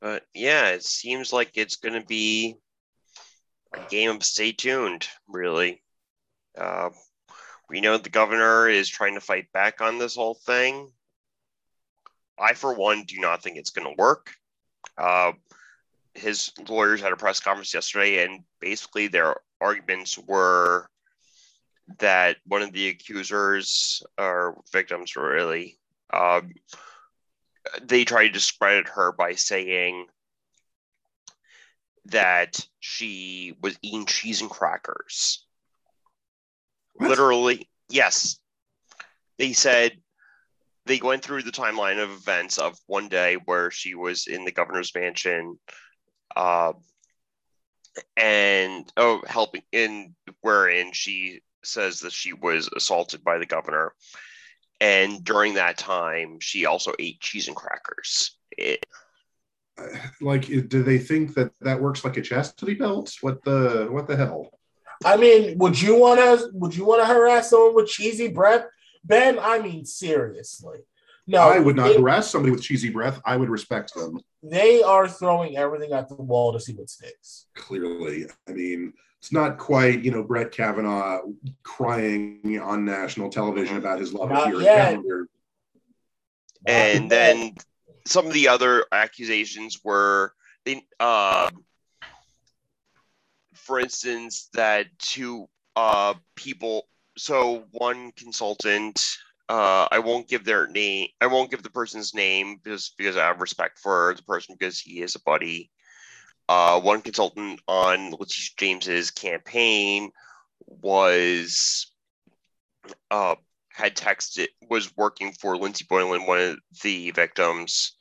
[0.00, 2.56] But yeah, it seems like it's going to be
[3.72, 5.82] a game of stay tuned, really.
[6.56, 6.90] Uh,
[7.68, 10.90] we know the governor is trying to fight back on this whole thing.
[12.38, 14.30] I, for one, do not think it's going to work.
[14.96, 15.32] Uh,
[16.14, 20.88] his lawyers had a press conference yesterday, and basically their arguments were
[21.98, 25.78] that one of the accusers or victims, really,
[26.12, 26.52] um,
[27.82, 30.06] they tried to discredit her by saying
[32.06, 35.45] that she was eating cheese and crackers.
[36.96, 37.10] What?
[37.10, 38.38] Literally, yes.
[39.38, 39.92] They said
[40.86, 44.52] they went through the timeline of events of one day where she was in the
[44.52, 45.58] governor's mansion,
[46.34, 46.72] uh,
[48.16, 53.92] and oh, helping in wherein she says that she was assaulted by the governor,
[54.80, 58.36] and during that time she also ate cheese and crackers.
[58.52, 58.84] It,
[60.20, 63.12] Like, do they think that that works like a chastity belt?
[63.20, 64.55] What the what the hell?
[65.04, 66.48] I mean, would you want to?
[66.52, 68.66] Would you want to harass someone with cheesy breath,
[69.04, 69.38] Ben?
[69.40, 70.78] I mean, seriously.
[71.26, 73.20] No, I would not they, harass somebody with cheesy breath.
[73.24, 74.20] I would respect them.
[74.42, 77.46] they are throwing everything at the wall to see what sticks.
[77.56, 81.22] Clearly, I mean, it's not quite you know Brett Kavanaugh
[81.64, 84.90] crying on national television about his love Not of yet.
[84.90, 85.28] calendar.
[86.66, 87.54] and then
[88.06, 90.32] some of the other accusations were
[90.64, 91.50] they uh,
[93.66, 96.88] for instance that two uh, people
[97.18, 99.02] so one consultant
[99.48, 103.26] uh, i won't give their name i won't give the person's name because because i
[103.26, 105.70] have respect for the person because he is a buddy.
[106.48, 110.12] Uh, one consultant on Letitia James's campaign
[110.66, 111.90] was
[113.10, 113.34] uh,
[113.72, 117.96] had texted was working for Lindsey Boylan, one of the victims,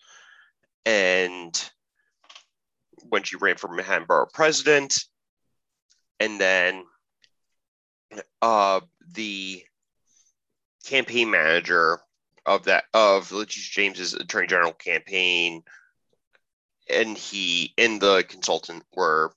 [0.85, 1.69] and
[3.09, 5.05] when she ran for Manhattan Borough President,
[6.19, 6.83] and then
[8.41, 8.79] uh,
[9.13, 9.63] the
[10.85, 11.99] campaign manager
[12.45, 15.63] of that of Letitia James's Attorney General campaign,
[16.89, 19.33] and he and the consultant were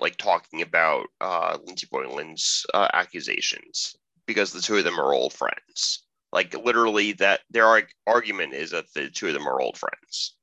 [0.00, 5.32] like talking about uh, Lindsey Boylan's uh, accusations because the two of them are old
[5.32, 6.04] friends.
[6.32, 10.36] Like literally, that their arg- argument is that the two of them are old friends,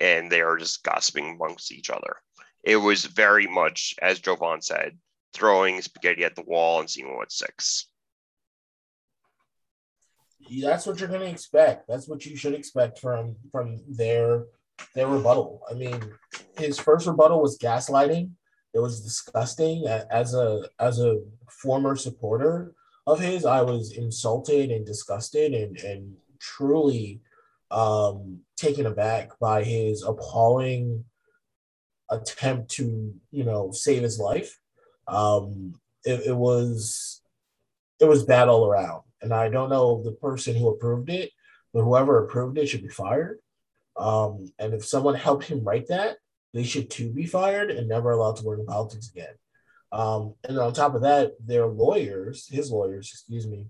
[0.00, 2.16] and they are just gossiping amongst each other.
[2.62, 4.98] It was very much, as Jovan said,
[5.34, 7.86] throwing spaghetti at the wall and seeing what sticks.
[10.60, 11.88] That's what you're going to expect.
[11.88, 14.44] That's what you should expect from from their
[14.94, 15.62] their rebuttal.
[15.70, 16.00] I mean,
[16.58, 18.30] his first rebuttal was gaslighting.
[18.74, 19.86] It was disgusting.
[19.86, 22.74] As a as a former supporter
[23.06, 27.20] of his, I was insulted and disgusted and and truly
[27.70, 31.04] um, taken aback by his appalling
[32.12, 34.58] attempt to you know save his life.
[35.08, 37.20] Um, it, it was
[38.00, 41.30] it was bad all around, and I don't know the person who approved it,
[41.72, 43.38] but whoever approved it should be fired.
[43.96, 46.16] Um, and if someone helped him write that,
[46.54, 49.34] they should too be fired and never allowed to work in politics again.
[49.90, 53.66] Um, and on top of that, their lawyers, his lawyers, excuse me,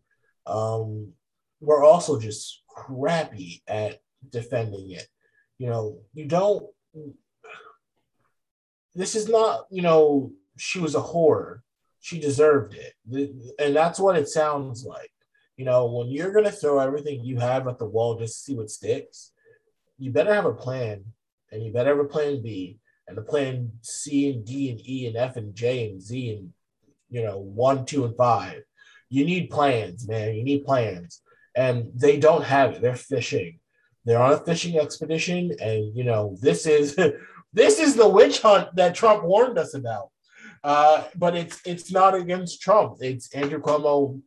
[0.47, 1.13] um,
[1.61, 5.07] were also just crappy at defending it.
[5.59, 6.67] You know, you don't.
[8.95, 11.61] This is not, you know, she was a whore.
[12.01, 12.95] She deserved it,
[13.59, 15.13] and that's what it sounds like.
[15.57, 18.57] You know, when you're gonna throw everything you have at the wall just to see
[18.57, 19.33] what sticks,
[19.99, 21.05] you better have a plan,
[21.53, 25.07] and you better have a plan B, and a plan C and D and E
[25.07, 26.53] and F and J and Z and
[27.09, 28.63] you know one, two, and five.
[29.09, 30.35] You need plans, man.
[30.35, 31.21] You need plans,
[31.55, 32.83] and they don't have it.
[32.83, 33.61] They're fishing.
[34.05, 36.99] They're on a fishing expedition, and you know this is
[37.53, 40.09] this is the witch hunt that Trump warned us about.
[40.65, 42.99] Uh, but it's it's not against Trump.
[43.01, 44.21] It's Andrew Cuomo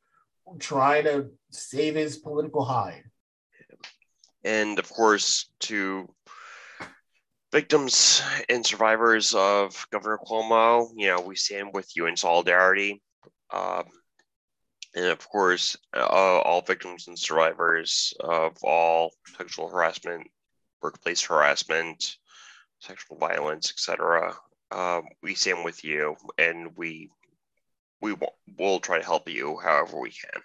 [0.59, 3.03] trying to save his political hide.
[4.43, 6.07] and of course to
[7.51, 13.01] victims and survivors of Governor Cuomo, you know, we stand with you in solidarity.
[13.53, 13.85] Um,
[14.93, 20.27] and of course, uh, all victims and survivors of all sexual harassment,
[20.81, 22.17] workplace harassment,
[22.79, 24.35] sexual violence, etc.
[24.71, 27.09] Um, we stand with you, and we
[28.01, 28.15] we
[28.57, 30.41] will try to help you however we can.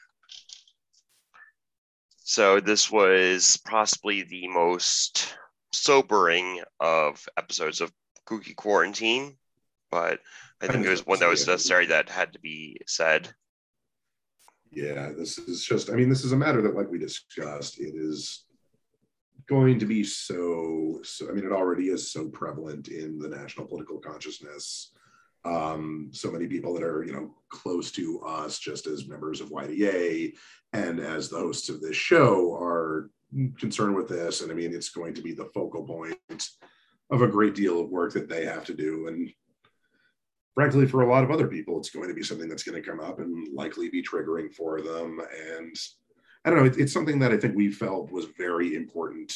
[2.19, 5.35] So this was possibly the most
[5.73, 7.93] sobering of episodes of
[8.27, 9.37] Kooky Quarantine,
[9.91, 10.21] but
[10.63, 13.29] I think it was one that was necessary that had to be said.
[14.71, 17.95] Yeah, this is just, I mean, this is a matter that, like we discussed, it
[17.97, 18.45] is
[19.51, 23.67] going to be so, so I mean, it already is so prevalent in the national
[23.67, 24.93] political consciousness.
[25.45, 29.51] Um, so many people that are, you know, close to us just as members of
[29.51, 30.35] YDA
[30.73, 33.11] and as the hosts of this show are
[33.59, 34.41] concerned with this.
[34.41, 36.49] And I mean, it's going to be the focal point
[37.11, 39.09] of a great deal of work that they have to do.
[39.09, 39.33] And
[40.55, 42.89] frankly, for a lot of other people, it's going to be something that's going to
[42.89, 45.21] come up and likely be triggering for them.
[45.57, 45.75] And
[46.45, 49.35] I don't know, it, it's something that I think we felt was very important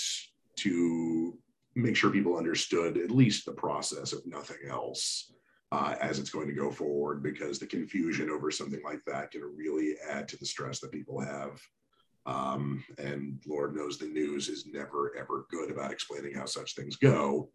[0.56, 1.38] to
[1.74, 5.32] make sure people understood at least the process, if nothing else.
[5.72, 9.42] Uh, as it's going to go forward, because the confusion over something like that can
[9.56, 11.60] really add to the stress that people have
[12.26, 16.96] um, and Lord knows the news is never, ever good about explaining how such things
[16.96, 17.50] go.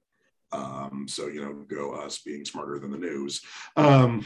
[0.52, 3.42] Um, so, you know, go us being smarter than the news.
[3.76, 4.26] Um,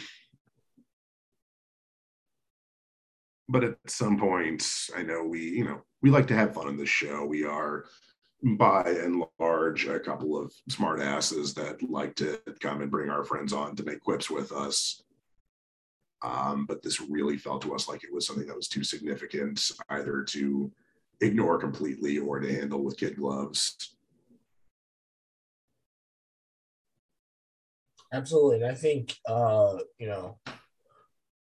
[3.54, 6.76] but at some point, I know we, you know, we like to have fun in
[6.76, 7.24] this show.
[7.24, 7.86] We are,
[8.58, 13.24] by and large, a couple of smart asses that like to come and bring our
[13.24, 15.04] friends on to make quips with us.
[16.24, 19.70] Um, but this really felt to us like it was something that was too significant
[19.90, 20.72] either to
[21.22, 23.96] ignore completely or to handle with kid gloves.
[28.12, 28.64] Absolutely.
[28.64, 30.40] And I think, uh, you know,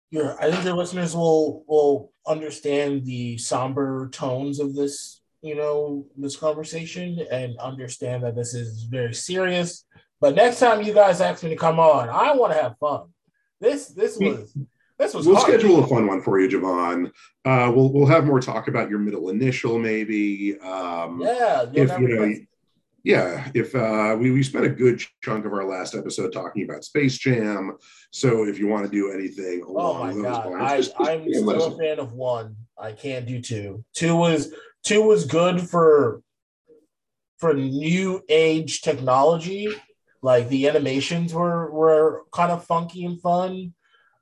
[0.10, 6.06] your, I think the listeners will will understand the somber tones of this, you know,
[6.18, 9.86] this conversation and understand that this is very serious.
[10.20, 13.10] But next time you guys ask me to come on, I want to have fun.
[13.60, 14.56] This this was
[14.98, 15.28] this was.
[15.28, 15.60] We'll hard.
[15.60, 17.12] schedule a fun one for you, Jovan.
[17.46, 20.58] Uh, we'll we'll have more talk about your middle initial, maybe.
[20.60, 22.34] Um, yeah, if you know,
[23.08, 26.84] yeah, if uh, we we spent a good chunk of our last episode talking about
[26.84, 27.78] Space Jam,
[28.12, 30.52] so if you want to do anything oh along oh those God.
[30.52, 32.58] lines, I, just, just I'm still a fan of one.
[32.78, 33.86] I can't do two.
[33.94, 34.54] Two was
[34.84, 36.22] two was good for
[37.38, 39.70] for new age technology
[40.22, 43.74] like the animations were were kind of funky and fun.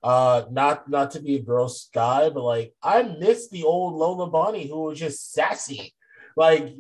[0.04, 4.30] Uh, not not to be a gross guy, but like I miss the old Lola
[4.30, 5.96] Bunny who was just sassy,
[6.38, 6.76] like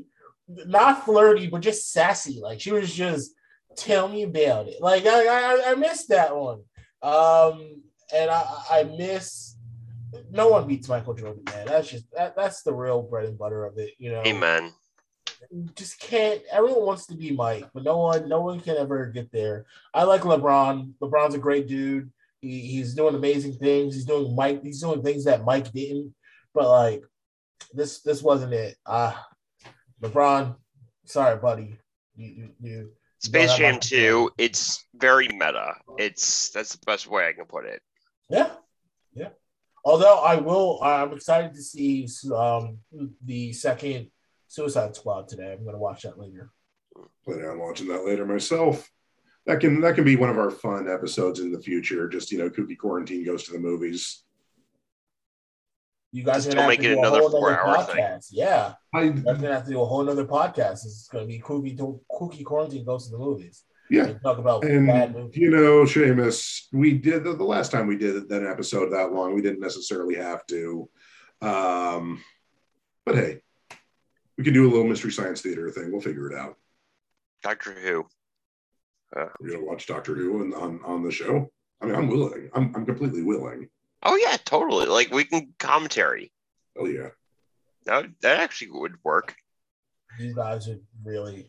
[0.47, 2.39] not flirty, but just sassy.
[2.41, 3.31] Like she was just
[3.77, 4.81] tell me about it.
[4.81, 6.61] Like I I, I miss that one.
[7.01, 7.81] Um,
[8.13, 9.57] and I I miss
[10.31, 11.67] no one beats Michael Jordan, man.
[11.67, 14.23] That's just that, that's the real bread and butter of it, you know.
[14.25, 14.73] Amen
[15.75, 16.41] just can't.
[16.51, 19.65] Everyone wants to be Mike, but no one, no one can ever get there.
[19.93, 20.93] I like LeBron.
[21.01, 22.11] LeBron's a great dude.
[22.41, 23.95] He, he's doing amazing things.
[23.95, 24.63] He's doing Mike.
[24.63, 26.13] He's doing things that Mike didn't.
[26.53, 27.03] But like
[27.73, 28.77] this, this wasn't it.
[28.85, 29.34] Ah, uh,
[30.01, 30.55] LeBron.
[31.05, 31.77] Sorry, buddy.
[32.15, 32.89] You, you, you
[33.19, 35.75] Space Jam 2, it's very meta.
[35.97, 37.81] It's that's the best way I can put it.
[38.29, 38.51] Yeah.
[39.13, 39.29] Yeah.
[39.83, 42.79] Although I will I'm excited to see um
[43.23, 44.11] the second
[44.47, 45.51] Suicide Squad today.
[45.51, 46.49] I'm going to watch that later.
[47.25, 48.89] Planning on watching that later myself.
[49.45, 52.07] That can that can be one of our fun episodes in the future.
[52.07, 54.23] Just you know, Kooky Quarantine goes to the movies.
[56.15, 58.19] You guys are gonna make it another four-hour thing.
[58.31, 60.85] Yeah, I, am gonna have to do a whole other podcast.
[60.85, 63.65] It's gonna be Kooky Kooky Quarantine goes to the movies.
[63.89, 65.35] Yeah, and talk about and, bad movies.
[65.35, 69.35] You know, Seamus, we did the, the last time we did that episode that long.
[69.35, 70.89] We didn't necessarily have to,
[71.41, 72.23] um,
[73.05, 73.41] but hey,
[74.37, 75.91] we can do a little mystery science theater thing.
[75.91, 76.55] We'll figure it out.
[77.43, 78.05] Doctor Who.
[79.13, 81.51] Uh, We're gonna watch Doctor Who on, on on the show.
[81.81, 82.49] I mean, I'm willing.
[82.53, 83.67] I'm I'm completely willing.
[84.05, 84.85] Oh yeah, totally.
[84.85, 86.31] Like we can commentary.
[86.77, 87.09] Oh yeah.
[87.85, 89.35] That that actually would work.
[90.19, 91.47] You guys are really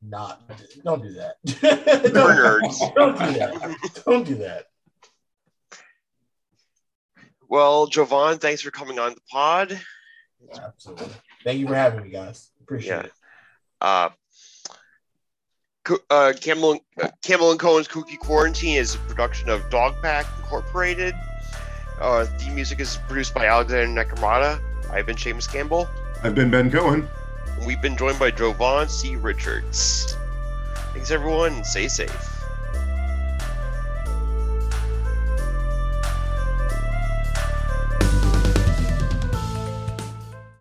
[0.00, 0.40] not.
[0.84, 1.34] Don't do that.
[1.44, 2.94] don't, nerds.
[2.94, 4.02] Don't do that.
[4.06, 4.66] Don't do that.
[7.48, 9.80] Well, Jovan, thanks for coming on the pod.
[10.54, 11.08] Absolutely.
[11.44, 12.50] Thank you for having me, guys.
[12.62, 13.02] Appreciate yeah.
[13.02, 13.12] it.
[13.80, 14.10] Uh,
[16.10, 21.14] uh, Campbell, uh, Campbell and Cohen's Kooky Quarantine is a production of Dog Pack Incorporated.
[22.00, 24.60] Uh, theme music is produced by Alexander Nakamura.
[24.90, 25.88] I've been Seamus Campbell.
[26.22, 27.08] I've been Ben Cohen.
[27.66, 29.16] We've been joined by Jovan C.
[29.16, 30.16] Richards.
[30.92, 31.64] Thanks, everyone.
[31.64, 32.37] Stay safe.